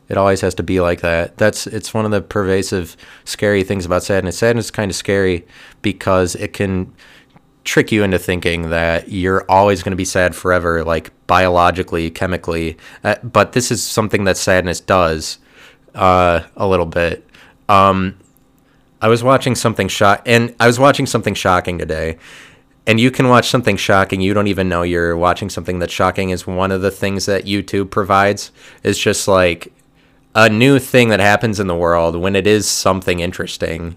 [0.08, 1.36] it always has to be like that.
[1.36, 4.38] That's it's one of the pervasive, scary things about sadness.
[4.38, 5.46] Sadness is kind of scary
[5.82, 6.94] because it can
[7.64, 12.76] trick you into thinking that you're always going to be sad forever, like biologically, chemically.
[13.02, 15.38] Uh, but this is something that sadness does
[15.94, 17.28] uh, a little bit.
[17.68, 18.16] Um,
[19.02, 22.18] I was watching something shock, and I was watching something shocking today.
[22.86, 24.20] And you can watch something shocking.
[24.20, 26.30] You don't even know you're watching something that's shocking.
[26.30, 28.52] Is one of the things that YouTube provides.
[28.82, 29.72] Is just like
[30.34, 33.96] a new thing that happens in the world when it is something interesting.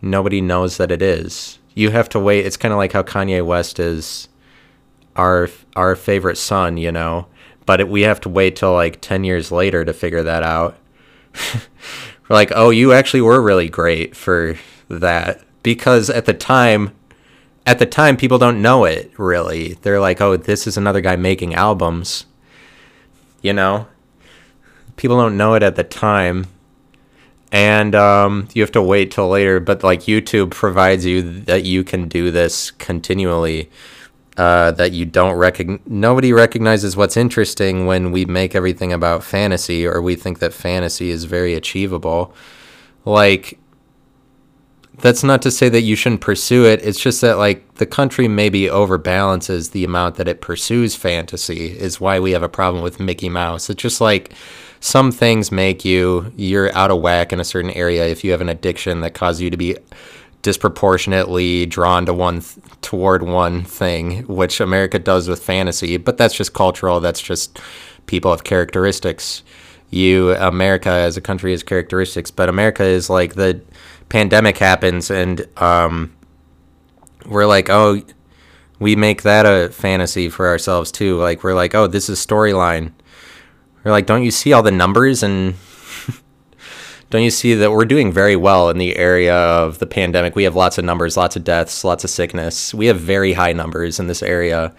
[0.00, 1.58] Nobody knows that it is.
[1.74, 2.46] You have to wait.
[2.46, 4.28] It's kind of like how Kanye West is
[5.16, 7.26] our our favorite son, you know.
[7.64, 10.76] But it, we have to wait till like ten years later to figure that out.
[12.28, 14.56] Like, oh, you actually were really great for
[14.88, 15.42] that.
[15.62, 16.92] Because at the time,
[17.66, 19.74] at the time, people don't know it really.
[19.82, 22.26] They're like, oh, this is another guy making albums.
[23.42, 23.88] You know?
[24.94, 26.46] People don't know it at the time.
[27.52, 29.60] And um, you have to wait till later.
[29.60, 33.70] But like YouTube provides you that you can do this continually
[34.36, 35.80] uh, that you don't recognize.
[35.86, 41.10] Nobody recognizes what's interesting when we make everything about fantasy, or we think that fantasy
[41.10, 42.34] is very achievable.
[43.04, 43.58] Like,
[44.98, 46.80] that's not to say that you shouldn't pursue it.
[46.82, 51.66] It's just that like the country maybe overbalances the amount that it pursues fantasy.
[51.78, 53.68] Is why we have a problem with Mickey Mouse.
[53.68, 54.32] It's just like
[54.80, 58.40] some things make you you're out of whack in a certain area if you have
[58.40, 59.76] an addiction that causes you to be
[60.42, 65.96] disproportionately drawn to one th- toward one thing, which America does with fantasy.
[65.96, 67.00] But that's just cultural.
[67.00, 67.58] That's just
[68.06, 69.42] people have characteristics.
[69.90, 73.60] You America as a country has characteristics, but America is like the
[74.08, 76.14] pandemic happens and um,
[77.26, 78.02] we're like, oh,
[78.78, 81.18] we make that a fantasy for ourselves too.
[81.18, 82.92] Like we're like, oh, this is storyline.
[83.84, 85.54] We're like, don't you see all the numbers and
[87.10, 90.34] don't you see that we're doing very well in the area of the pandemic?
[90.34, 92.74] We have lots of numbers, lots of deaths, lots of sickness.
[92.74, 94.74] We have very high numbers in this area.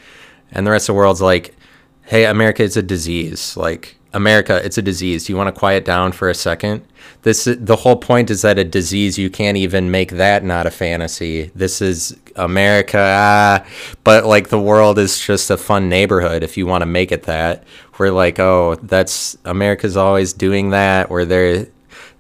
[0.52, 1.56] And the rest of the world's like,
[2.04, 3.58] hey, America, it's a disease.
[3.58, 5.26] Like, America, it's a disease.
[5.26, 6.86] Do you want to quiet down for a second?
[7.24, 10.72] This the whole point is that a disease you can't even make that not a
[10.72, 11.52] fantasy.
[11.56, 13.66] This is America, ah,
[14.04, 17.24] but like the world is just a fun neighborhood if you want to make it
[17.24, 17.64] that.
[17.98, 21.68] We're like, oh, that's America's always doing that where they're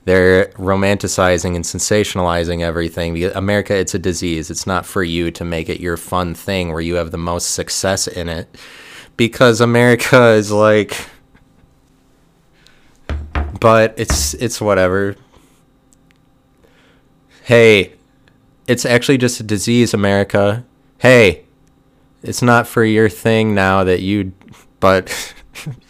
[0.06, 3.21] they're romanticizing and sensationalizing everything.
[3.36, 4.50] America, it's a disease.
[4.50, 7.52] It's not for you to make it your fun thing where you have the most
[7.52, 8.47] success in it.
[9.17, 10.97] Because America is like
[13.60, 15.15] but it's it's whatever.
[17.43, 17.93] Hey,
[18.67, 20.65] it's actually just a disease, America.
[20.98, 21.46] Hey,
[22.22, 24.34] it's not for your thing now that you
[24.80, 25.34] but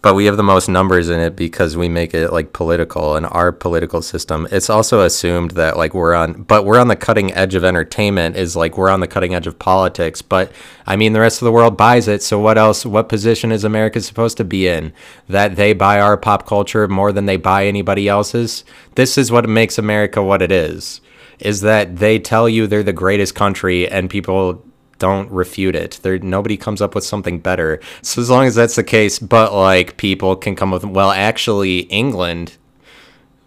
[0.00, 3.24] but we have the most numbers in it because we make it like political in
[3.24, 4.46] our political system.
[4.52, 8.36] It's also assumed that like we're on, but we're on the cutting edge of entertainment.
[8.36, 10.22] Is like we're on the cutting edge of politics.
[10.22, 10.52] But
[10.86, 12.22] I mean, the rest of the world buys it.
[12.22, 12.86] So what else?
[12.86, 14.92] What position is America supposed to be in?
[15.28, 18.64] That they buy our pop culture more than they buy anybody else's.
[18.94, 21.00] This is what makes America what it is
[21.40, 24.64] is that they tell you they're the greatest country and people
[24.98, 26.00] don't refute it.
[26.02, 27.80] There nobody comes up with something better.
[28.02, 31.10] So as long as that's the case, but like people can come up with well,
[31.10, 32.56] actually England.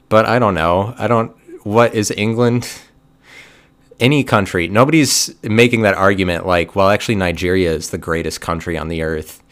[0.09, 0.95] But I don't know.
[0.97, 1.35] I don't
[1.65, 2.81] what is England?
[3.99, 4.67] Any country.
[4.67, 9.43] Nobody's making that argument like, well, actually Nigeria is the greatest country on the earth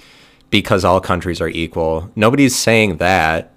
[0.50, 2.12] because all countries are equal.
[2.16, 3.54] Nobody's saying that.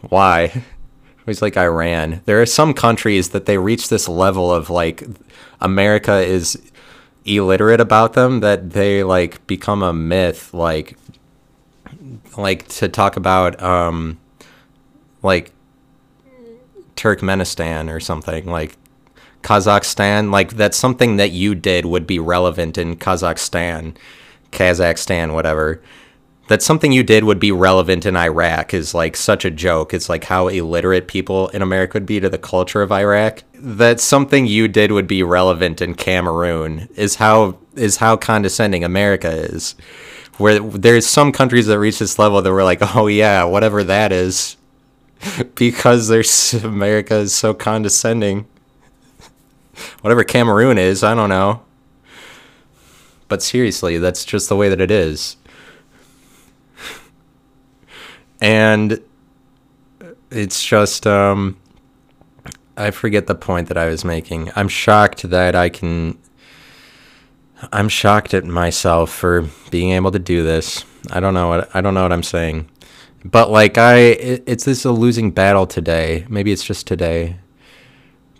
[0.00, 0.62] Why?
[1.26, 2.20] It's like Iran.
[2.26, 5.02] There are some countries that they reach this level of like
[5.58, 6.60] America is
[7.24, 10.98] illiterate about them that they like become a myth like
[12.36, 14.18] like to talk about um
[15.22, 15.52] like
[16.96, 18.76] Turkmenistan or something like
[19.42, 23.96] Kazakhstan like that's something that you did would be relevant in Kazakhstan
[24.52, 25.82] Kazakhstan whatever
[26.48, 29.94] that something you did would be relevant in Iraq is like such a joke.
[29.94, 33.42] It's like how illiterate people in America would be to the culture of Iraq.
[33.54, 39.30] That something you did would be relevant in Cameroon is how is how condescending America
[39.30, 39.74] is.
[40.36, 44.12] Where there's some countries that reach this level that we're like, oh yeah, whatever that
[44.12, 44.56] is,
[45.54, 48.46] because there's America is so condescending.
[50.02, 51.62] Whatever Cameroon is, I don't know.
[53.28, 55.36] But seriously, that's just the way that it is
[58.44, 59.00] and
[60.30, 61.56] it's just um,
[62.76, 64.52] I forget the point that I was making.
[64.54, 66.18] I'm shocked that I can.
[67.72, 70.84] I'm shocked at myself for being able to do this.
[71.10, 72.68] I don't know what I don't know what I'm saying,
[73.24, 76.26] but like I, it, it's this a losing battle today.
[76.28, 77.38] Maybe it's just today,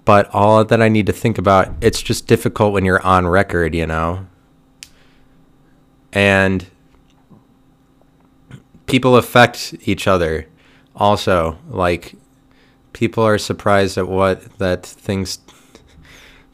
[0.05, 1.73] but all that I need to think about.
[1.81, 4.27] It's just difficult when you're on record, you know.
[6.13, 6.67] And
[8.95, 10.47] people affect each other.
[10.95, 12.15] Also like
[12.93, 15.41] people are surprised at what that things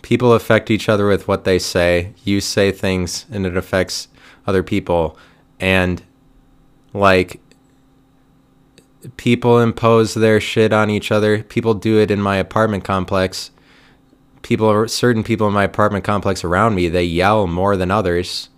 [0.00, 2.14] people affect each other with what they say.
[2.24, 4.08] You say things and it affects
[4.46, 5.18] other people.
[5.60, 6.02] And
[6.94, 7.42] like
[9.18, 11.42] people impose their shit on each other.
[11.42, 13.50] People do it in my apartment complex.
[14.40, 18.48] People certain people in my apartment complex around me they yell more than others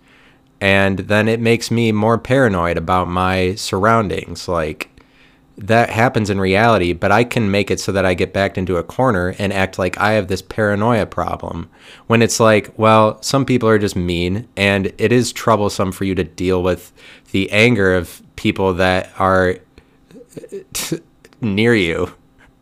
[0.63, 4.47] and then it makes me more paranoid about my surroundings.
[4.47, 4.89] Like
[5.55, 8.77] that happens in reality but i can make it so that i get backed into
[8.77, 11.69] a corner and act like i have this paranoia problem.
[12.07, 16.15] When it's like well some people are just mean and it is troublesome for you
[16.15, 16.91] to deal with
[17.31, 19.57] the anger of people that are
[21.41, 22.13] near you.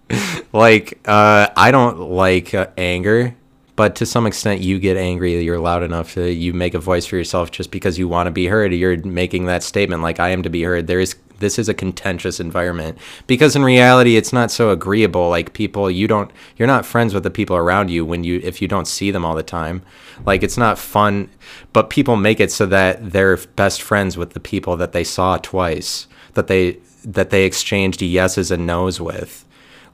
[0.53, 3.37] Like uh, i don't like uh, anger
[3.81, 7.07] but to some extent you get angry you're loud enough to you make a voice
[7.07, 8.71] for yourself just because you want to be heard.
[8.71, 10.85] You're making that statement like i am to be heard.
[10.85, 12.99] There is this is a contentious environment.
[13.25, 15.29] Because in reality it's not so agreeable.
[15.29, 18.61] Like people you don't you're not friends with the people around you when you if
[18.61, 19.81] you don't see them all the time.
[20.27, 21.31] Like it's not fun
[21.73, 25.37] but people make it so that they're best friends with the people that they saw
[25.37, 26.05] twice
[26.35, 29.43] that they that they exchanged yeses and nos with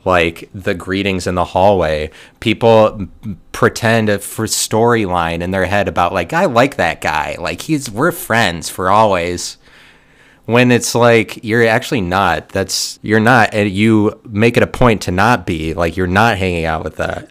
[0.07, 2.09] like the greetings in the hallway.
[2.39, 3.07] People
[3.51, 7.35] pretend for storyline in their head about like I like that guy.
[7.39, 9.57] Like he's we're friends for always.
[10.45, 12.49] When it's like you're actually not.
[12.49, 15.73] That's you're not and you make it a point to not be.
[15.75, 17.29] Like you're not hanging out with that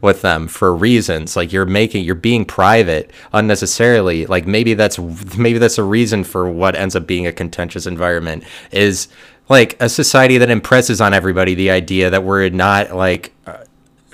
[0.00, 4.98] with them for reasons like you're making you're being private unnecessarily like maybe that's
[5.38, 8.42] maybe that's a reason for what ends up being a contentious environment
[8.72, 9.06] is
[9.48, 13.64] like a society that impresses on everybody the idea that we're not like uh,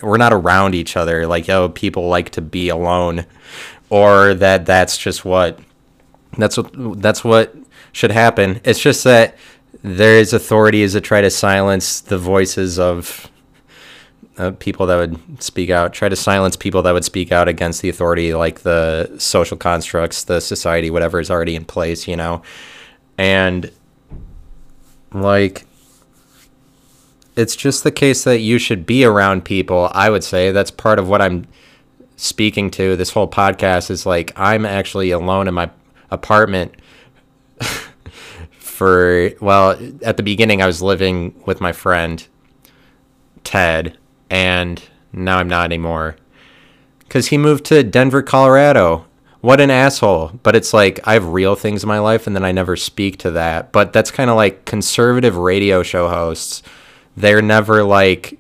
[0.03, 3.27] we're not around each other like oh people like to be alone
[3.91, 5.59] or that that's just what
[6.37, 7.55] that's what that's what
[7.93, 8.61] should happen.
[8.65, 9.37] It's just that
[9.83, 13.31] there is authorities that try to silence the voices of
[14.37, 17.83] uh, people that would speak out try to silence people that would speak out against
[17.83, 22.43] the authority like the social constructs the society whatever is already in place you know?
[23.17, 23.71] And
[25.23, 25.67] like,
[27.37, 29.91] it's just the case that you should be around people.
[29.93, 31.47] I would say that's part of what I'm
[32.17, 32.97] speaking to.
[32.97, 35.71] This whole podcast is like, I'm actually alone in my
[36.11, 36.75] apartment
[38.59, 42.27] for, well, at the beginning, I was living with my friend,
[43.43, 43.99] Ted,
[44.31, 46.17] and now I'm not anymore.
[47.01, 49.07] Because he moved to Denver, Colorado
[49.45, 50.33] what an asshole.
[50.43, 53.19] But it's like I have real things in my life and then I never speak
[53.19, 53.73] to that.
[53.73, 56.63] But that's kind of like conservative radio show hosts.
[57.15, 58.39] They're never like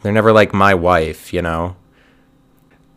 [0.00, 1.76] they're never like my wife, you know.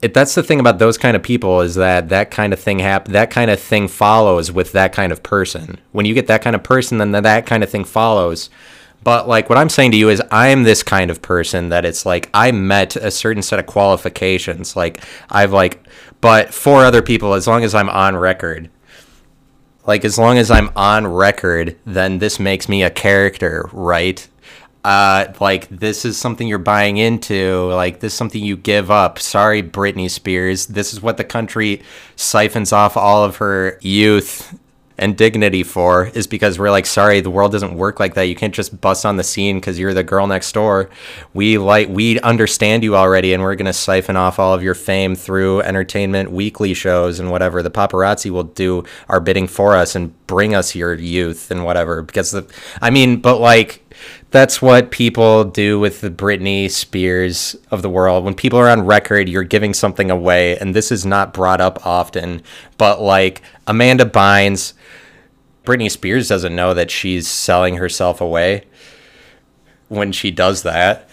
[0.02, 2.80] It, that's the thing about those kind of people is that that kind of thing
[2.80, 5.78] hap- that kind of thing follows with that kind of person.
[5.92, 8.50] When you get that kind of person then that kind of thing follows.
[9.04, 12.06] But like what I'm saying to you is I'm this kind of person that it's
[12.06, 14.76] like I met a certain set of qualifications.
[14.76, 15.86] Like I've like
[16.22, 18.70] but for other people as long as I'm on record.
[19.88, 24.28] Like as long as I'm on record, then this makes me a character, right?
[24.84, 29.20] uh, like this is something you're buying into, like this is something you give up.
[29.20, 30.68] Sorry, Britney Spears.
[30.68, 31.82] This is what the country
[32.16, 34.58] siphons off all of her youth
[35.00, 38.24] and dignity for is because we're like sorry the world doesn't work like that.
[38.24, 40.90] You can't just bust on the scene because you're the girl next door.
[41.34, 45.16] We like we understand you already and we're to siphon off all of your fame
[45.16, 50.14] through entertainment weekly shows and whatever the paparazzi will do our bidding for us and
[50.28, 52.02] bring us your youth and whatever.
[52.02, 52.46] Because the
[52.82, 53.89] i mean but like
[54.32, 58.24] that's what people do with the Britney Spears of the world.
[58.24, 61.86] When people are on record, you're giving something away, and this is not brought up
[61.86, 62.42] often.
[62.78, 64.74] But like Amanda Bynes,
[65.66, 68.66] Britney Spears doesn't know that she's selling herself away
[69.88, 71.10] when she does that.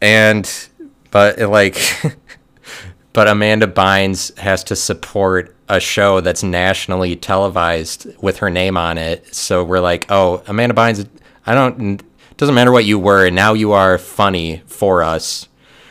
[0.00, 0.68] And
[1.10, 1.78] but like
[3.12, 8.98] but Amanda Bynes has to support a show that's nationally televised with her name on
[8.98, 9.34] it.
[9.34, 11.08] So we're like, "Oh, Amanda Bynes,
[11.46, 12.02] I don't
[12.38, 15.48] doesn't matter what you were, now you are funny for us,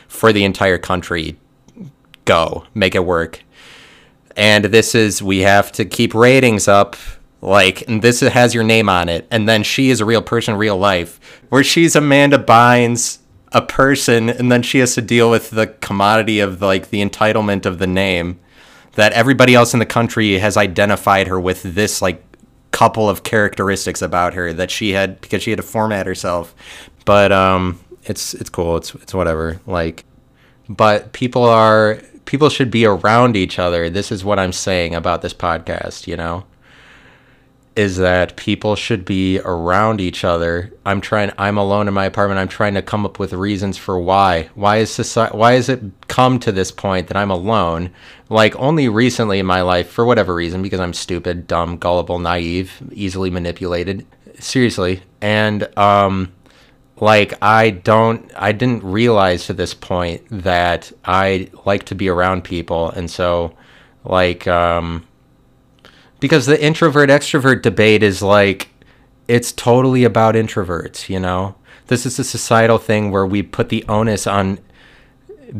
[0.08, 1.36] for the entire country.
[2.24, 3.44] Go, make it work.
[4.36, 6.96] And this is, we have to keep ratings up.
[7.40, 9.28] Like, and this has your name on it.
[9.30, 11.20] And then she is a real person, real life.
[11.50, 13.18] Where she's Amanda Bynes,
[13.52, 17.66] a person, and then she has to deal with the commodity of, like, the entitlement
[17.66, 18.40] of the name
[18.94, 22.24] that everybody else in the country has identified her with this like
[22.70, 26.54] couple of characteristics about her that she had because she had to format herself.
[27.04, 28.76] But um, it's it's cool.
[28.76, 29.60] It's it's whatever.
[29.66, 30.04] Like,
[30.68, 33.88] but people are people should be around each other.
[33.88, 36.06] This is what I'm saying about this podcast.
[36.06, 36.44] You know,
[37.78, 40.72] is that people should be around each other.
[40.84, 41.30] I'm trying.
[41.38, 42.40] I'm alone in my apartment.
[42.40, 44.50] I'm trying to come up with reasons for why.
[44.56, 45.36] Why is society?
[45.36, 47.90] Why has it come to this point that I'm alone?
[48.28, 52.82] Like only recently in my life, for whatever reason, because I'm stupid, dumb, gullible, naive,
[52.92, 54.04] easily manipulated.
[54.40, 56.32] Seriously, and um,
[56.96, 62.42] like I don't, I didn't realize to this point that I like to be around
[62.42, 63.54] people, and so
[64.04, 65.07] like um
[66.20, 68.68] because the introvert extrovert debate is like
[69.28, 71.54] it's totally about introverts, you know?
[71.86, 74.58] This is a societal thing where we put the onus on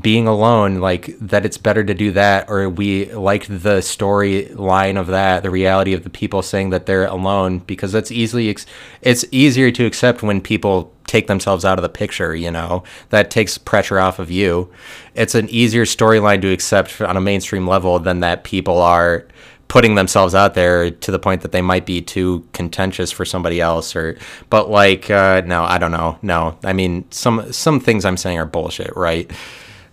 [0.00, 5.06] being alone, like that it's better to do that, or we like the storyline of
[5.06, 8.66] that, the reality of the people saying that they're alone, because that's easily, ex-
[9.00, 13.30] it's easier to accept when people take themselves out of the picture, you know, that
[13.30, 14.70] takes pressure off of you.
[15.14, 19.26] It's an easier storyline to accept on a mainstream level than that people are
[19.68, 23.60] putting themselves out there to the point that they might be too contentious for somebody
[23.60, 26.18] else or but like uh, no i don't know.
[26.22, 29.30] No i mean some some things i'm saying are bullshit right?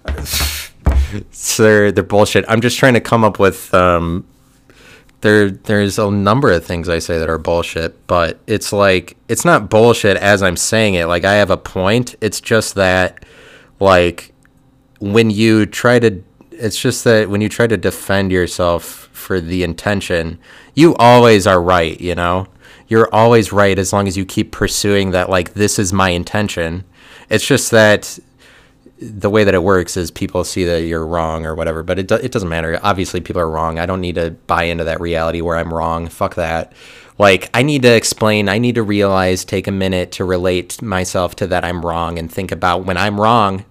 [1.32, 2.46] So they're, they're bullshit.
[2.48, 4.26] I'm just trying to come up with um
[5.22, 9.46] there there's a number of things i say that are bullshit but it's like it's
[9.46, 11.06] not bullshit as i'm saying it.
[11.06, 12.16] Like i have a point.
[12.22, 13.26] It's just that
[13.80, 14.34] like
[15.00, 16.22] when you try to
[16.58, 20.40] it's just that when you try to defend yourself for the intention,
[20.74, 22.48] you always are right, you know?
[22.88, 26.84] You're always right as long as you keep pursuing that, like, this is my intention.
[27.30, 28.20] It's just that
[29.00, 32.08] the way that it works is people see that you're wrong or whatever, but it,
[32.08, 32.80] do- it doesn't matter.
[32.82, 33.80] Obviously, people are wrong.
[33.80, 36.08] I don't need to buy into that reality where I'm wrong.
[36.08, 36.74] Fuck that.
[37.18, 41.36] Like, I need to explain, I need to realize, take a minute to relate myself
[41.38, 43.66] to that I'm wrong and think about when I'm wrong.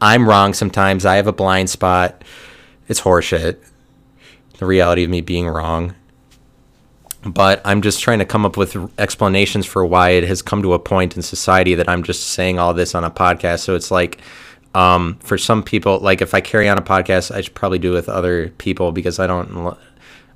[0.00, 1.04] I'm wrong sometimes.
[1.04, 2.24] I have a blind spot.
[2.88, 3.58] It's horseshit
[4.60, 5.94] the reality of me being wrong.
[7.22, 10.74] But I'm just trying to come up with explanations for why it has come to
[10.74, 13.60] a point in society that I'm just saying all this on a podcast.
[13.60, 14.20] So it's like,
[14.74, 17.92] um, for some people, like if I carry on a podcast, I should probably do
[17.92, 19.76] it with other people because I don't.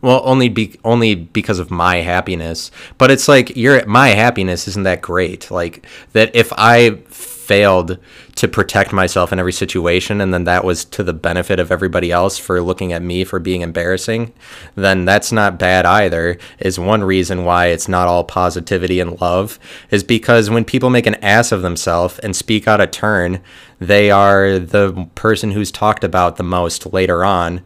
[0.02, 2.70] Well, only be only because of my happiness.
[2.98, 5.50] But it's like your my happiness isn't that great.
[5.50, 6.98] Like that if I
[7.44, 7.98] failed
[8.36, 12.10] to protect myself in every situation and then that was to the benefit of everybody
[12.10, 14.32] else for looking at me for being embarrassing
[14.76, 19.58] then that's not bad either is one reason why it's not all positivity and love
[19.90, 23.40] is because when people make an ass of themselves and speak out of turn
[23.78, 27.60] they are the person who's talked about the most later on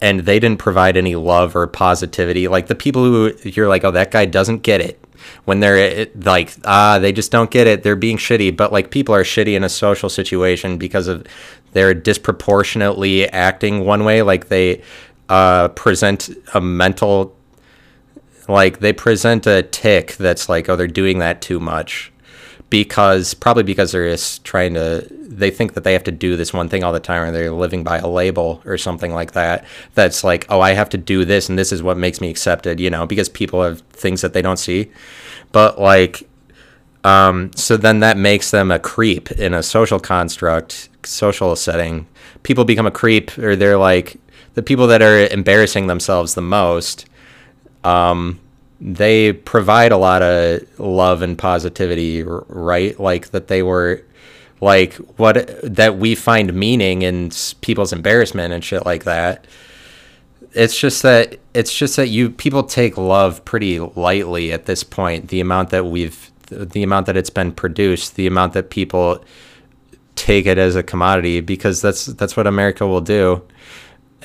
[0.00, 2.48] and they didn't provide any love or positivity.
[2.48, 5.02] Like the people who you're like oh that guy doesn't get it.
[5.44, 7.82] When they're like ah they just don't get it.
[7.82, 8.56] They're being shitty.
[8.56, 11.26] But like people are shitty in a social situation because of
[11.72, 14.22] they're disproportionately acting one way.
[14.22, 14.82] Like they
[15.28, 17.36] uh, present a mental
[18.48, 22.10] like they present a tick that's like oh they're doing that too much
[22.70, 26.52] because probably because they're just trying to they think that they have to do this
[26.52, 29.64] one thing all the time or they're living by a label or something like that
[29.94, 32.80] that's like oh i have to do this and this is what makes me accepted
[32.80, 34.90] you know because people have things that they don't see.
[35.52, 36.28] But like
[37.04, 42.06] um, so then that makes them a creep in a social construct social setting.
[42.42, 44.16] People become a creep or they're like
[44.54, 47.06] the people that are embarrassing themselves the most
[47.84, 48.40] um,
[48.80, 52.98] they provide a lot of love and positivity, right?
[52.98, 54.04] Like that they were
[54.60, 59.46] like what that we find meaning in people's embarrassment and shit like that.
[60.52, 65.28] It's just that it's just that you people take love pretty lightly at this point.
[65.28, 69.22] The amount that we've the amount that it's been produced, the amount that people
[70.14, 73.42] take it as a commodity because that's that's what America will do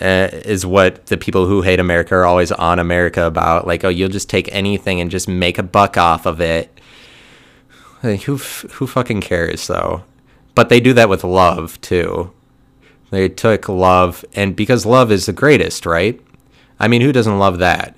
[0.02, 3.68] uh, is what the people who hate America are always on America about.
[3.68, 6.80] Like, oh, you'll just take anything and just make a buck off of it.
[8.02, 10.04] Like, who who fucking cares though?
[10.56, 12.32] But they do that with love too.
[13.12, 16.20] They took love, and because love is the greatest, right?
[16.80, 17.96] I mean, who doesn't love that?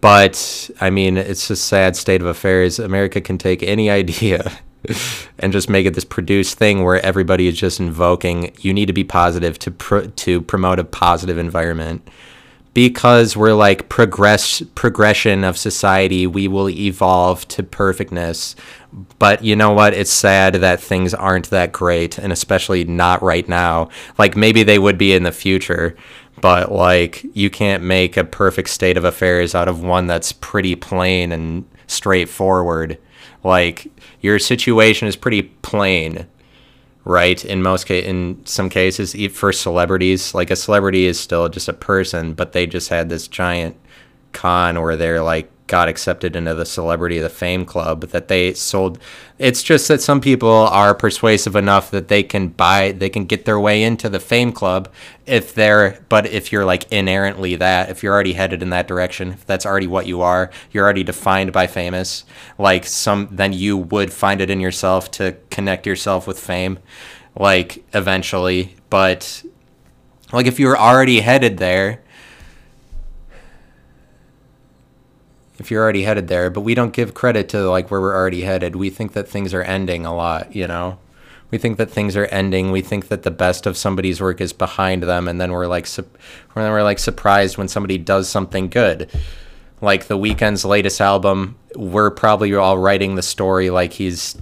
[0.00, 2.78] But I mean, it's a sad state of affairs.
[2.78, 4.52] America can take any idea
[5.38, 8.54] and just make it this produced thing where everybody is just invoking.
[8.60, 9.70] You need to be positive to
[10.08, 12.08] to promote a positive environment.
[12.72, 18.56] Because we're like progress progression of society we will evolve to perfectness.
[19.20, 19.94] But you know what?
[19.94, 23.90] It's sad that things aren't that great and especially not right now.
[24.18, 25.96] Like maybe they would be in the future
[26.40, 30.74] but like you can't make a perfect state of affairs out of one that's pretty
[30.74, 32.98] plain and straightforward
[33.44, 33.90] like
[34.20, 36.26] your situation is pretty plain,
[37.04, 37.44] right?
[37.44, 41.74] In most case, in some cases, for celebrities, like a celebrity is still just a
[41.74, 43.76] person, but they just had this giant
[44.32, 48.52] con where they're like got accepted into the celebrity of the fame club that they
[48.52, 48.98] sold
[49.38, 53.44] it's just that some people are persuasive enough that they can buy they can get
[53.44, 54.92] their way into the fame club
[55.26, 59.32] if they're but if you're like inherently that if you're already headed in that direction
[59.32, 62.24] if that's already what you are you're already defined by famous
[62.58, 66.78] like some then you would find it in yourself to connect yourself with fame
[67.36, 68.76] like eventually.
[68.90, 69.42] But
[70.32, 72.02] like if you're already headed there
[75.64, 78.42] if you're already headed there, but we don't give credit to like where we're already
[78.42, 78.76] headed.
[78.76, 80.98] We think that things are ending a lot, you know.
[81.50, 82.70] We think that things are ending.
[82.70, 85.86] We think that the best of somebody's work is behind them, and then we're like,
[85.86, 86.06] su-
[86.54, 89.10] then we're like surprised when somebody does something good.
[89.80, 94.36] Like the Weeknd's latest album, we're probably all writing the story like he's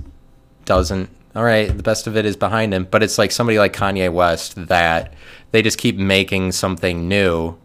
[0.65, 1.09] doesn't.
[1.37, 4.13] All right, the best of it is behind him, but it's like somebody like Kanye
[4.13, 5.15] West that
[5.53, 7.57] they just keep making something new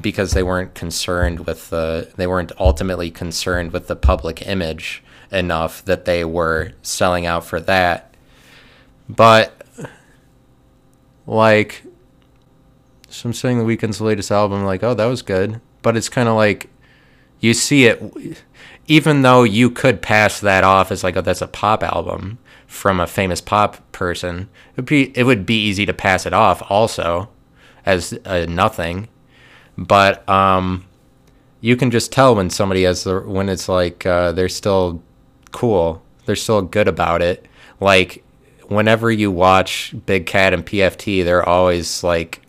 [0.00, 5.84] because they weren't concerned with the they weren't ultimately concerned with the public image enough
[5.84, 8.14] that they were selling out for that.
[9.08, 9.54] But
[11.26, 11.82] like
[13.10, 15.60] so i'm saying the Weeknd's latest album like oh that was good.
[15.82, 16.70] But it's kind of like
[17.40, 18.02] you see it
[18.86, 23.00] even though you could pass that off as like oh that's a pop album from
[23.00, 26.62] a famous pop person it would be it would be easy to pass it off
[26.70, 27.28] also
[27.86, 29.08] as a nothing
[29.78, 30.84] but um,
[31.60, 35.00] you can just tell when somebody has the when it's like uh, they're still
[35.52, 37.46] cool, they're still good about it.
[37.80, 38.24] Like
[38.66, 42.42] whenever you watch Big Cat and PFT, they're always like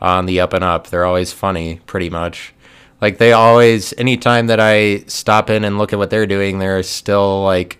[0.00, 0.88] on the up and up.
[0.88, 2.52] They're always funny, pretty much.
[3.00, 6.82] Like they always, anytime that I stop in and look at what they're doing, they're
[6.82, 7.78] still like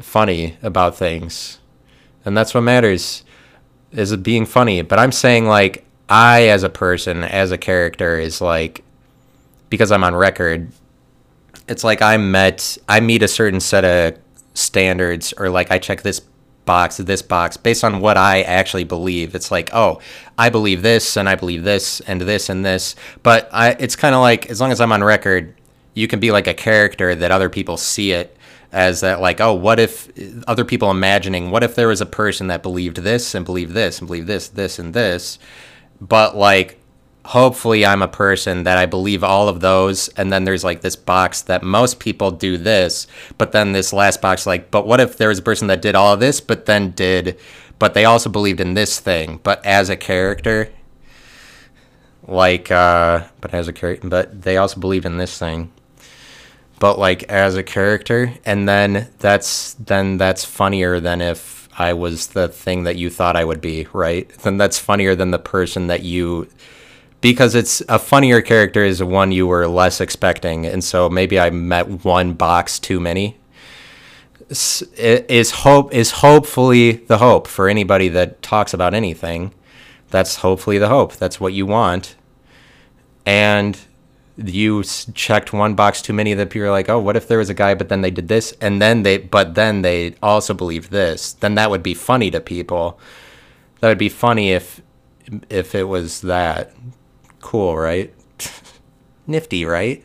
[0.00, 1.58] funny about things,
[2.24, 3.24] and that's what matters
[3.92, 4.82] is being funny.
[4.82, 8.84] But I'm saying like I, as a person, as a character, is like
[9.70, 10.70] because I'm on record.
[11.66, 14.20] It's like I met, I meet a certain set of
[14.52, 16.20] standards, or like I check this
[16.66, 19.34] box, this box, based on what I actually believe.
[19.34, 20.00] It's like, oh,
[20.36, 22.94] I believe this, and I believe this, and this, and this.
[23.22, 25.54] But I, it's kind of like as long as I'm on record,
[25.94, 28.36] you can be like a character that other people see it
[28.70, 30.10] as that like oh what if
[30.48, 33.98] other people imagining what if there was a person that believed this and believed this
[33.98, 35.38] and believed this this and this
[36.08, 36.78] but like
[37.24, 40.96] hopefully I'm a person that I believe all of those and then there's like this
[40.96, 43.06] box that most people do this
[43.38, 45.94] but then this last box like but what if there was a person that did
[45.94, 47.38] all of this but then did
[47.78, 50.68] but they also believed in this thing but as a character
[52.26, 55.72] like uh but as a character but they also believed in this thing.
[56.78, 62.28] But like as a character and then that's then that's funnier than if I was
[62.28, 64.28] the thing that you thought I would be, right?
[64.38, 66.48] Then that's funnier than the person that you
[67.20, 71.50] because it's a funnier character is one you were less expecting and so maybe I
[71.50, 73.38] met one box too many.
[74.48, 79.52] is hope is hopefully the hope for anybody that talks about anything.
[80.10, 81.16] That's hopefully the hope.
[81.16, 82.16] That's what you want.
[83.24, 83.78] And
[84.36, 87.50] you checked one box too many that people are like, oh, what if there was
[87.50, 90.90] a guy, but then they did this, and then they, but then they also believe
[90.90, 91.34] this.
[91.34, 92.98] Then that would be funny to people.
[93.80, 94.80] That would be funny if,
[95.50, 96.74] if it was that.
[97.40, 98.12] Cool, right?
[99.26, 100.04] Nifty, right?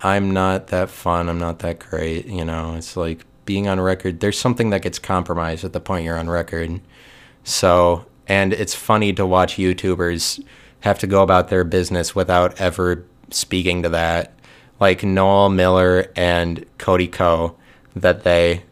[0.00, 1.28] I'm not that fun.
[1.28, 2.26] I'm not that great.
[2.26, 4.20] You know, it's like being on record.
[4.20, 6.80] There's something that gets compromised at the point you're on record.
[7.44, 10.44] So, and it's funny to watch YouTubers
[10.80, 14.32] have to go about their business without ever speaking to that.
[14.80, 17.56] Like Noel Miller and Cody Ko,
[17.96, 18.62] that they,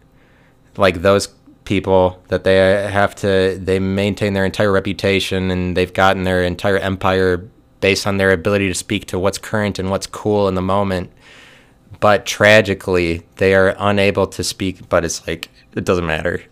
[0.76, 1.28] like those
[1.64, 2.56] people that they
[2.90, 7.48] have to, they maintain their entire reputation and they've gotten their entire empire
[7.80, 11.10] based on their ability to speak to what's current and what's cool in the moment.
[11.98, 16.42] But tragically, they are unable to speak, but it's like, it doesn't matter.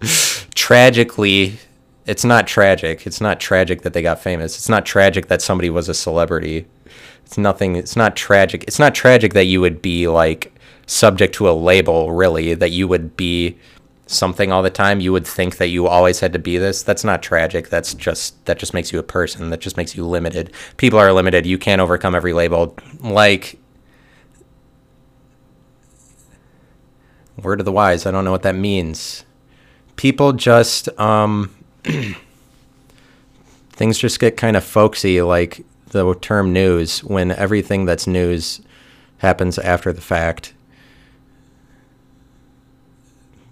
[0.54, 1.58] tragically,
[2.08, 3.06] it's not tragic.
[3.06, 4.56] It's not tragic that they got famous.
[4.56, 6.66] It's not tragic that somebody was a celebrity.
[7.26, 7.76] It's nothing.
[7.76, 8.64] It's not tragic.
[8.66, 10.50] It's not tragic that you would be like
[10.86, 13.58] subject to a label, really, that you would be
[14.06, 15.00] something all the time.
[15.00, 16.82] You would think that you always had to be this.
[16.82, 17.68] That's not tragic.
[17.68, 19.50] That's just that just makes you a person.
[19.50, 20.54] That just makes you limited.
[20.78, 21.44] People are limited.
[21.44, 22.74] You can't overcome every label.
[23.00, 23.58] Like
[27.36, 28.06] word of the wise.
[28.06, 29.26] I don't know what that means.
[29.96, 31.54] People just um
[33.70, 38.60] things just get kind of folksy like the term news when everything that's news
[39.18, 40.54] happens after the fact.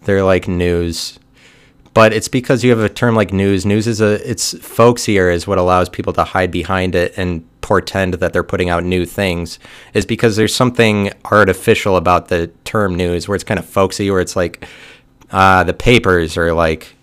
[0.02, 1.18] They're like news.
[1.94, 3.64] But it's because you have a term like news.
[3.64, 8.14] News is a it's folksier is what allows people to hide behind it and portend
[8.14, 9.58] that they're putting out new things
[9.92, 14.20] is because there's something artificial about the term news where it's kind of folksy where
[14.20, 14.64] it's like
[15.32, 16.95] uh, the papers are like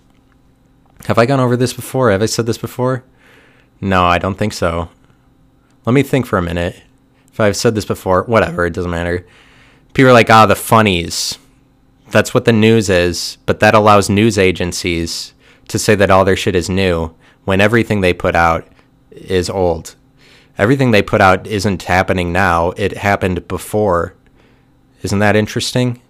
[1.06, 2.12] have I gone over this before?
[2.12, 3.04] Have I said this before?
[3.82, 4.90] No, I don't think so.
[5.86, 6.82] Let me think for a minute.
[7.32, 9.26] If I've said this before, whatever, it doesn't matter.
[9.94, 11.40] People are like, ah, the funnies.
[12.12, 15.34] That's what the news is, but that allows news agencies
[15.68, 18.68] to say that all their shit is new when everything they put out
[19.10, 19.96] is old.
[20.58, 24.14] Everything they put out isn't happening now, it happened before.
[25.02, 26.03] Isn't that interesting?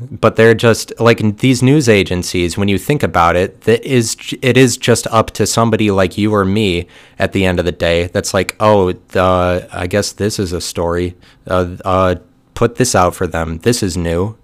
[0.00, 4.56] But they're just like these news agencies when you think about it that is it
[4.56, 6.86] is just up to somebody like you or me
[7.18, 11.14] at the end of the day that's like oh i guess this is a story.
[11.46, 12.14] Uh, uh,
[12.54, 13.58] put this out for them.
[13.58, 14.36] This is new.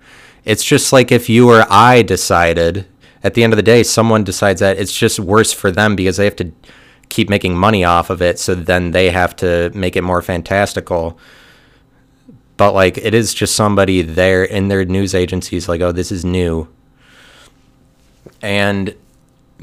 [0.44, 2.86] It's just like if you or i decided
[3.22, 6.18] at the end of the day someone decides that it's just worse for them because
[6.18, 6.52] they have to
[7.09, 11.18] keep making money off of it so then they have to make it more fantastical
[12.57, 16.24] but like it is just somebody there in their news agencies like oh this is
[16.24, 16.68] new.
[18.42, 18.94] And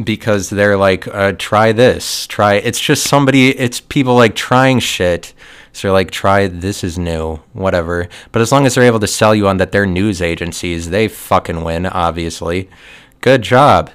[0.03, 5.33] because they're like uh, try this try it's just somebody it's people like trying shit.
[5.73, 8.09] So they're like try this is new whatever.
[8.31, 11.07] But as long as they're able to sell you on that they're news agencies they
[11.07, 12.69] fucking win obviously.
[13.21, 13.91] Good job.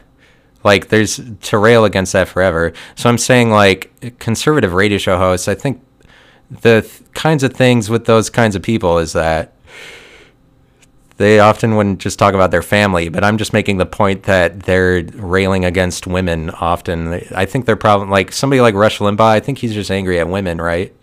[0.64, 2.72] Like there's to rail against that forever.
[2.94, 5.82] So i'm saying like conservative radio show hosts i think
[6.50, 9.52] the th- kinds of things with those kinds of people is that
[11.16, 14.60] they often wouldn't just talk about their family, but I'm just making the point that
[14.60, 17.14] they're railing against women often.
[17.34, 20.28] I think they're probably like somebody like Rush Limbaugh, I think he's just angry at
[20.28, 20.94] women, right?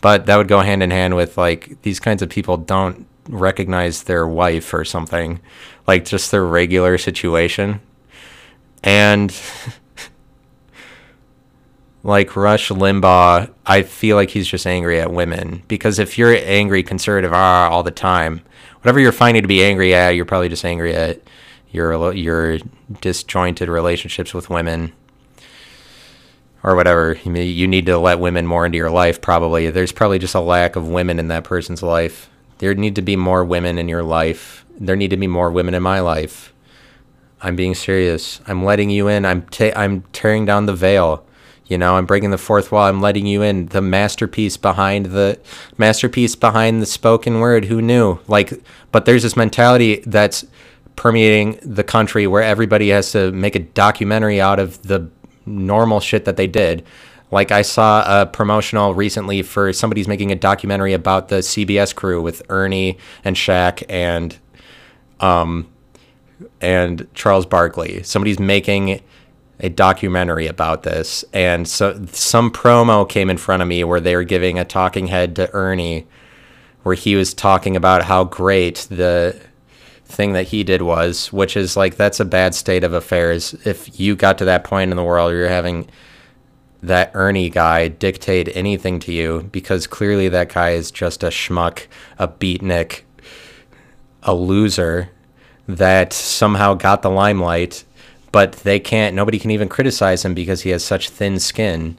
[0.00, 4.02] But that would go hand in hand with like these kinds of people don't recognize
[4.02, 5.40] their wife or something,
[5.86, 7.80] like just their regular situation.
[8.82, 9.34] And
[12.04, 16.82] like Rush Limbaugh, I feel like he's just angry at women because if you're angry
[16.82, 18.42] conservative ah, all the time,
[18.82, 21.22] whatever you're finding to be angry at, you're probably just angry at
[21.72, 22.58] your your
[23.00, 24.92] disjointed relationships with women
[26.62, 27.18] or whatever.
[27.24, 29.22] You, you need to let women more into your life.
[29.22, 32.28] Probably there's probably just a lack of women in that person's life.
[32.58, 34.66] There need to be more women in your life.
[34.78, 36.52] There need to be more women in my life.
[37.40, 38.42] I'm being serious.
[38.46, 39.24] I'm letting you in.
[39.24, 41.26] I'm ta- I'm tearing down the veil.
[41.66, 42.86] You know, I'm breaking the fourth wall.
[42.86, 43.66] I'm letting you in.
[43.66, 45.40] The masterpiece behind the
[45.78, 47.66] masterpiece behind the spoken word.
[47.66, 48.18] Who knew?
[48.28, 48.52] Like,
[48.92, 50.44] but there's this mentality that's
[50.96, 55.08] permeating the country where everybody has to make a documentary out of the
[55.46, 56.84] normal shit that they did.
[57.30, 62.22] Like I saw a promotional recently for somebody's making a documentary about the CBS crew
[62.22, 64.36] with Ernie and Shaq and
[65.20, 65.68] um
[66.60, 68.02] and Charles Barkley.
[68.02, 69.00] Somebody's making
[69.64, 74.14] a documentary about this, and so some promo came in front of me where they
[74.14, 76.06] were giving a talking head to Ernie,
[76.82, 79.40] where he was talking about how great the
[80.04, 83.54] thing that he did was, which is like that's a bad state of affairs.
[83.64, 85.88] If you got to that point in the world where you're having
[86.82, 91.86] that Ernie guy dictate anything to you, because clearly that guy is just a schmuck,
[92.18, 93.00] a beatnik,
[94.22, 95.08] a loser
[95.66, 97.84] that somehow got the limelight,
[98.34, 101.96] but they can't, nobody can even criticize him because he has such thin skin.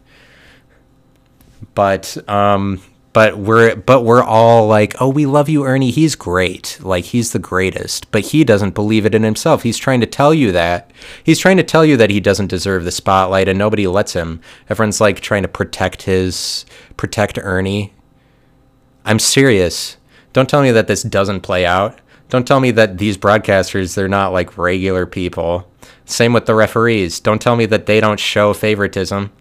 [1.76, 2.82] But, um,
[3.14, 5.92] but we're but we're all like, "Oh, we love you, Ernie.
[5.92, 6.78] He's great.
[6.82, 9.64] Like he's the greatest." But he doesn't believe it in himself.
[9.64, 10.92] He's trying to tell you that.
[11.24, 14.42] He's trying to tell you that he doesn't deserve the spotlight and nobody lets him.
[14.68, 16.66] Everyone's like trying to protect his
[16.98, 17.94] protect Ernie.
[19.06, 19.96] I'm serious.
[20.34, 21.98] Don't tell me that this doesn't play out.
[22.28, 25.72] Don't tell me that these broadcasters they're not like regular people.
[26.06, 27.20] Same with the referees.
[27.20, 29.32] Don't tell me that they don't show favoritism.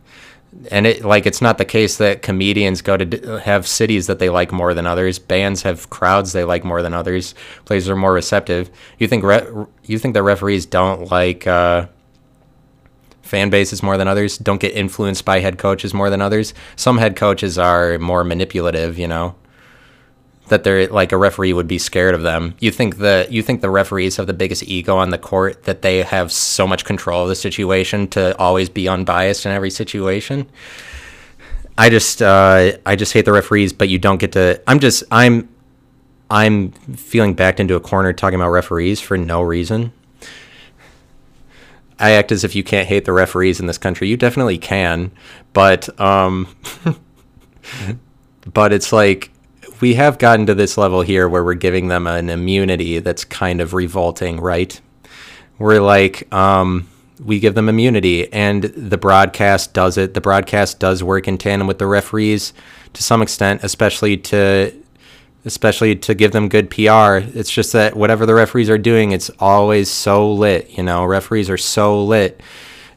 [0.70, 4.30] And it like it's not the case that comedians go to have cities that they
[4.30, 5.18] like more than others.
[5.18, 7.34] Bands have crowds they like more than others.
[7.64, 8.70] Players are more receptive.
[8.98, 11.86] You think re- you think that referees don't like uh,
[13.22, 14.38] fan bases more than others?
[14.38, 16.54] Don't get influenced by head coaches more than others?
[16.76, 19.34] Some head coaches are more manipulative you know
[20.48, 22.54] that they're like a referee would be scared of them.
[22.60, 25.82] You think the you think the referees have the biggest ego on the court that
[25.82, 30.46] they have so much control of the situation to always be unbiased in every situation.
[31.76, 34.60] I just uh, I just hate the referees, but you don't get to.
[34.66, 35.48] I'm just I'm
[36.30, 39.92] I'm feeling backed into a corner talking about referees for no reason.
[41.98, 44.08] I act as if you can't hate the referees in this country.
[44.08, 45.10] You definitely can,
[45.52, 46.54] but um,
[48.52, 49.30] but it's like
[49.80, 53.60] we have gotten to this level here where we're giving them an immunity that's kind
[53.60, 54.80] of revolting, right?
[55.58, 56.88] We're like, um,
[57.22, 60.14] we give them immunity, and the broadcast does it.
[60.14, 62.52] The broadcast does work in tandem with the referees
[62.92, 64.72] to some extent, especially to
[65.46, 67.18] especially to give them good PR.
[67.38, 70.70] It's just that whatever the referees are doing, it's always so lit.
[70.70, 72.40] You know, referees are so lit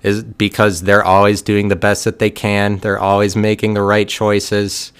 [0.01, 2.77] is because they're always doing the best that they can.
[2.77, 4.93] They're always making the right choices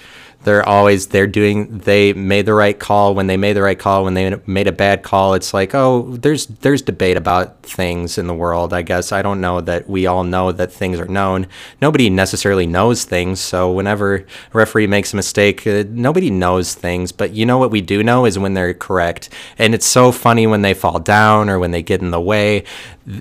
[0.44, 3.14] they're always they're doing they made the right call.
[3.14, 6.16] When they made the right call when they made a bad call it's like oh
[6.16, 9.12] there's there's debate about things in the world i guess.
[9.12, 11.46] I don't know that we all know that things are known.
[11.82, 13.40] Nobody necessarily knows things.
[13.40, 17.12] So whenever a referee makes a mistake uh, nobody knows things.
[17.12, 19.30] But you know what we do know is when they're correct.
[19.58, 22.64] And it's so funny when they fall down or when they get in the way.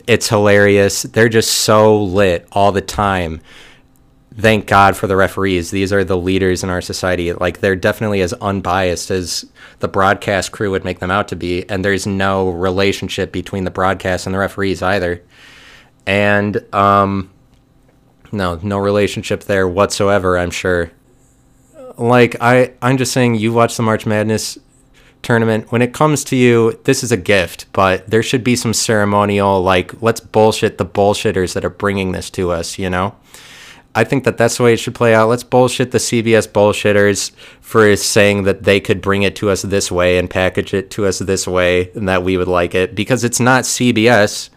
[0.06, 1.04] It's hilarious.
[1.04, 3.42] They're just so lit all the time
[4.38, 5.72] thank God for the referees.
[5.72, 7.34] These are the leaders in our society.
[7.34, 9.46] Like they're definitely as unbiased as
[9.80, 13.72] the broadcast crew would make them out to be, and there's no relationship between the
[13.72, 15.24] broadcast and the referees either.
[16.06, 17.32] And um,
[18.32, 20.38] no, no relationship there whatsoever.
[20.38, 20.92] I'm sure.
[21.98, 24.60] Like I, I'm just saying, you watch the March Madness
[25.24, 25.72] tournament.
[25.72, 29.62] When it comes to you, this is a gift, but there should be some ceremonial,
[29.64, 32.78] like let's bullshit the bullshitters that are bringing this to us.
[32.78, 33.16] You know
[33.96, 35.30] I think that that's the way it should play out.
[35.30, 37.32] Let's bullshit the CBS bullshitters
[37.62, 41.06] for saying that they could bring it to us this way and package it to
[41.06, 44.50] us this way and that we would like it because it's not CBS.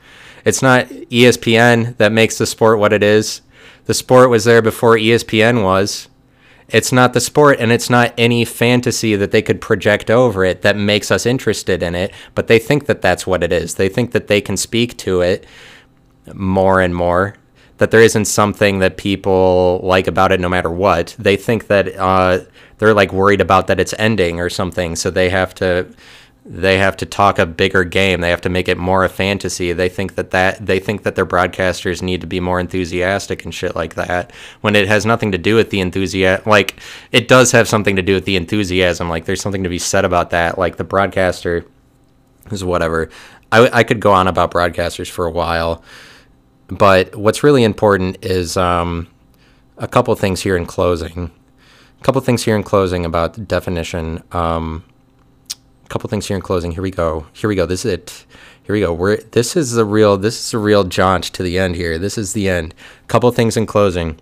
[0.44, 3.40] It's not ESPN that makes the sport what it is.
[3.86, 6.08] The sport was there before ESPN was.
[6.68, 10.62] It's not the sport and it's not any fantasy that they could project over it
[10.62, 13.74] that makes us interested in it, but they think that that's what it is.
[13.74, 15.46] They think that they can speak to it
[16.32, 17.36] more and more
[17.80, 21.16] that there isn't something that people like about it no matter what.
[21.18, 22.40] They think that uh,
[22.76, 25.88] they're like worried about that it's ending or something, so they have to
[26.44, 28.20] they have to talk a bigger game.
[28.20, 29.72] They have to make it more a fantasy.
[29.72, 33.54] They think that that they think that their broadcasters need to be more enthusiastic and
[33.54, 34.30] shit like that.
[34.60, 36.78] When it has nothing to do with the enthusiasm, like
[37.12, 39.08] it does have something to do with the enthusiasm.
[39.08, 40.58] Like there's something to be said about that.
[40.58, 41.64] Like the broadcaster
[42.50, 43.08] is whatever.
[43.50, 45.82] I I could go on about broadcasters for a while.
[46.70, 49.08] But what's really important is um,
[49.76, 51.30] a couple things here in closing.
[52.00, 54.22] A couple things here in closing about definition.
[54.32, 54.84] Um,
[55.84, 56.72] a couple things here in closing.
[56.72, 57.26] Here we go.
[57.32, 57.66] Here we go.
[57.66, 58.24] This is it.
[58.62, 58.92] Here we go.
[58.92, 60.16] We're this is the real.
[60.16, 61.98] This is a real jaunt to the end here.
[61.98, 62.74] This is the end.
[63.02, 64.20] A couple things in closing.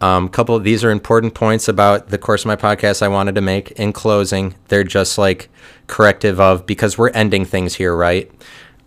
[0.00, 3.42] Um, couple these are important points about the course of my podcast I wanted to
[3.42, 4.54] make in closing.
[4.68, 5.50] They're just like
[5.88, 8.30] corrective of because we're ending things here, right?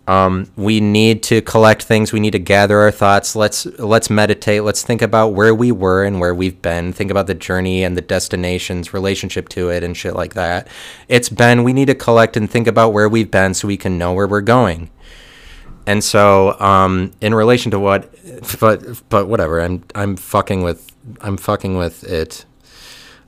[0.06, 2.12] Um, we need to collect things.
[2.12, 3.34] We need to gather our thoughts.
[3.34, 4.62] Let's let's meditate.
[4.62, 6.92] Let's think about where we were and where we've been.
[6.92, 10.68] Think about the journey and the destination's relationship to it and shit like that.
[11.08, 11.64] It's been.
[11.64, 14.26] We need to collect and think about where we've been so we can know where
[14.26, 14.90] we're going.
[15.86, 18.10] And so, um, in relation to what,
[18.60, 19.60] but but whatever.
[19.60, 22.44] I'm I'm fucking with I'm fucking with it.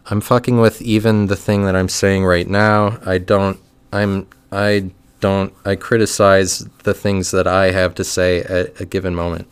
[0.09, 2.99] I'm fucking with even the thing that I'm saying right now.
[3.05, 3.59] I don't.
[3.93, 4.27] I'm.
[4.53, 4.91] I
[5.27, 5.53] don't.
[5.65, 9.49] I criticize the things that I have to say at a given moment.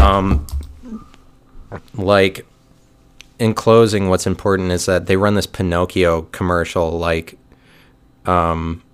[0.00, 0.46] Um,
[1.94, 2.46] like
[3.40, 7.36] in closing, what's important is that they run this Pinocchio commercial, like,
[8.24, 8.84] um,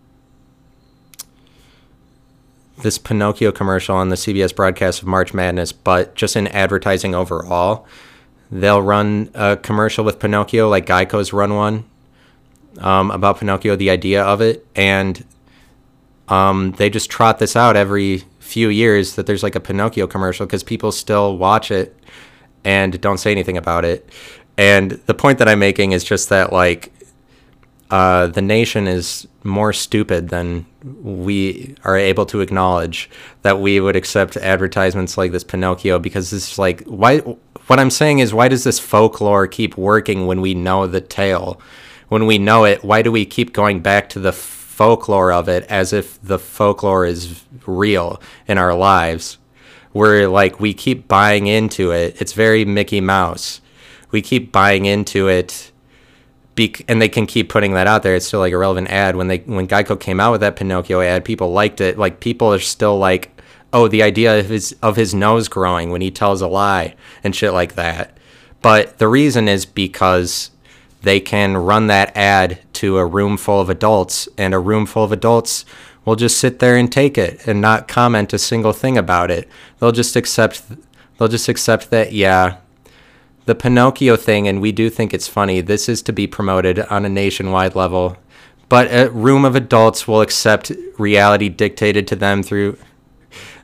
[2.82, 7.87] this Pinocchio commercial on the CBS broadcast of March Madness, but just in advertising overall.
[8.51, 11.85] They'll run a commercial with Pinocchio, like Geico's run one
[12.78, 15.24] um, about Pinocchio, the idea of it, and
[16.29, 20.47] um, they just trot this out every few years that there's like a Pinocchio commercial
[20.47, 21.97] because people still watch it
[22.64, 24.09] and don't say anything about it.
[24.57, 26.93] And the point that I'm making is just that like
[27.91, 30.66] uh, the nation is more stupid than
[31.03, 33.11] we are able to acknowledge
[33.43, 38.18] that we would accept advertisements like this Pinocchio because is like why what I'm saying
[38.18, 41.61] is why does this folklore keep working when we know the tale
[42.09, 44.33] when we know it why do we keep going back to the
[44.75, 49.39] folklore of it as if the folklore is real in our lives
[49.93, 53.61] we're like we keep buying into it it's very Mickey Mouse
[54.11, 55.70] we keep buying into it
[56.89, 58.14] and they can keep putting that out there.
[58.14, 59.16] It's still like a relevant ad.
[59.16, 61.99] When they when Geico came out with that Pinocchio ad, people liked it.
[61.99, 63.41] Like people are still like,
[63.72, 67.35] oh, the idea of his of his nose growing when he tells a lie and
[67.35, 68.16] shit like that.
[68.62, 70.51] But the reason is because
[71.03, 75.05] they can run that ad to a room full of adults, and a room full
[75.05, 75.64] of adults
[76.05, 79.49] will just sit there and take it and not comment a single thing about it.
[79.78, 80.62] They'll just accept.
[81.16, 82.57] They'll just accept that yeah,
[83.47, 87.05] the Pinocchio thing, and we do think it's funny, this is to be promoted on
[87.05, 88.16] a nationwide level.
[88.68, 92.78] But a room of adults will accept reality dictated to them through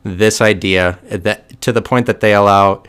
[0.03, 2.83] this idea that to the point that they allow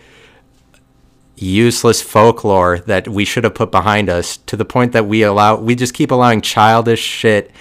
[1.42, 5.56] useless folklore that we should have put behind us to the point that we allow
[5.56, 7.52] we just keep allowing childish shit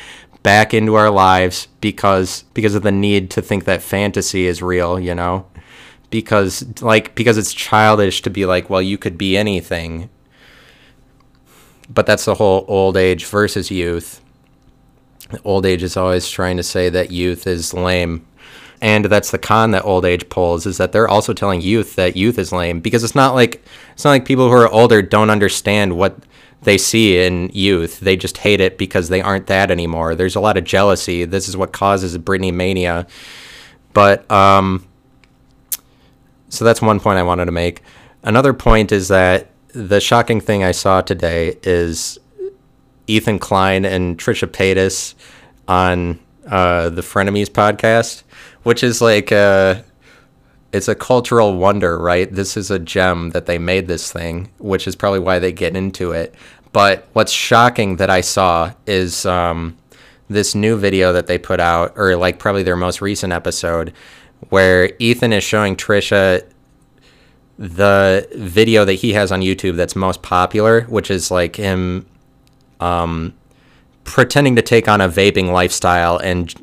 [0.43, 4.99] back into our lives because because of the need to think that fantasy is real,
[4.99, 5.47] you know?
[6.11, 10.11] because like because it's childish to be like well you could be anything.
[11.89, 14.21] But that's the whole old age versus youth.
[15.45, 18.27] Old age is always trying to say that youth is lame
[18.81, 22.17] and that's the con that old age pulls is that they're also telling youth that
[22.17, 23.63] youth is lame because it's not like
[23.93, 26.17] it's not like people who are older don't understand what
[26.63, 28.01] they see in youth.
[28.01, 30.15] They just hate it because they aren't that anymore.
[30.15, 31.25] There's a lot of jealousy.
[31.25, 33.07] This is what causes britney mania.
[33.93, 34.87] But um
[36.49, 37.83] so that's one point I wanted to make.
[38.23, 42.19] Another point is that the shocking thing I saw today is
[43.07, 45.15] Ethan Klein and Trisha Paytas
[45.69, 48.25] on uh, the Frenemies podcast,
[48.63, 49.85] which is like a,
[50.73, 52.33] it's a cultural wonder, right?
[52.33, 55.77] This is a gem that they made this thing, which is probably why they get
[55.77, 56.35] into it.
[56.73, 59.77] But what's shocking that I saw is um,
[60.29, 63.93] this new video that they put out, or like probably their most recent episode,
[64.51, 66.45] where Ethan is showing Trisha
[67.59, 72.07] the video that he has on YouTube that's most popular, which is like him
[72.81, 73.35] um,
[74.05, 76.55] pretending to take on a vaping lifestyle and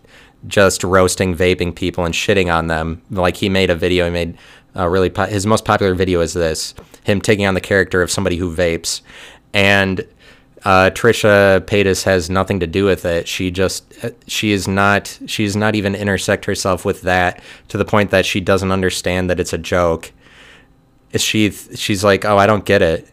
[0.46, 3.02] just roasting vaping people and shitting on them.
[3.10, 4.38] Like he made a video, he made
[4.76, 8.36] really po- his most popular video is this him taking on the character of somebody
[8.36, 9.02] who vapes,
[9.54, 10.06] and
[10.66, 13.28] uh, Trisha Paytas has nothing to do with it.
[13.28, 13.92] She just
[14.28, 18.26] she is not she she's not even intersect herself with that to the point that
[18.26, 20.12] she doesn't understand that it's a joke.
[21.16, 23.08] She she's like, oh, I don't get it,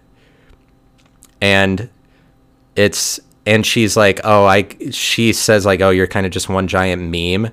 [1.41, 1.89] and
[2.77, 6.67] it's and she's like, oh, I she says like, oh, you're kind of just one
[6.69, 7.53] giant meme,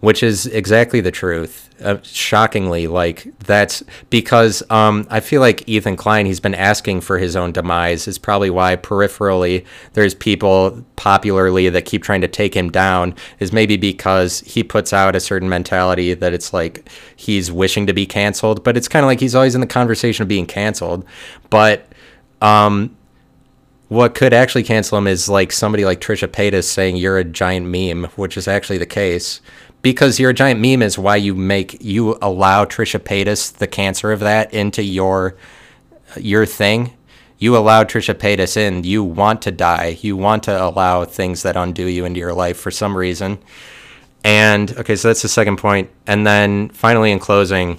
[0.00, 1.64] which is exactly the truth.
[1.80, 7.18] Uh, shockingly, like that's because um, I feel like Ethan Klein, he's been asking for
[7.18, 8.08] his own demise.
[8.08, 13.14] Is probably why peripherally there's people popularly that keep trying to take him down.
[13.38, 17.92] Is maybe because he puts out a certain mentality that it's like he's wishing to
[17.92, 21.04] be canceled, but it's kind of like he's always in the conversation of being canceled.
[21.48, 21.86] But
[22.42, 22.96] um,
[23.88, 27.66] what could actually cancel him is like somebody like Trisha Paytas saying you're a giant
[27.66, 29.40] meme, which is actually the case
[29.82, 34.12] because you're a giant meme is why you make you allow Trisha Paytas the cancer
[34.12, 35.36] of that into your
[36.16, 36.94] your thing.
[37.38, 38.82] You allow Trisha Paytas in.
[38.82, 39.98] You want to die.
[40.00, 43.38] You want to allow things that undo you into your life for some reason.
[44.24, 45.90] And okay, so that's the second point.
[46.06, 47.78] And then finally, in closing,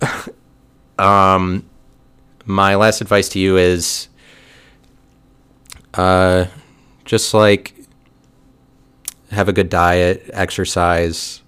[0.98, 1.64] um,
[2.44, 4.08] my last advice to you is,
[5.98, 6.46] uh,
[7.04, 7.74] just like
[9.30, 11.42] have a good diet, exercise,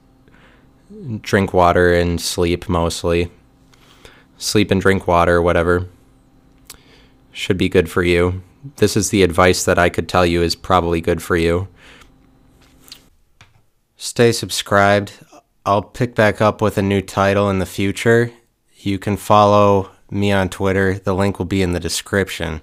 [1.20, 3.30] drink water, and sleep mostly.
[4.36, 5.88] Sleep and drink water, whatever.
[7.32, 8.42] should be good for you.
[8.76, 11.68] This is the advice that I could tell you is probably good for you.
[13.96, 15.12] Stay subscribed.
[15.64, 18.32] I'll pick back up with a new title in the future.
[18.78, 20.98] You can follow me on Twitter.
[20.98, 22.62] The link will be in the description.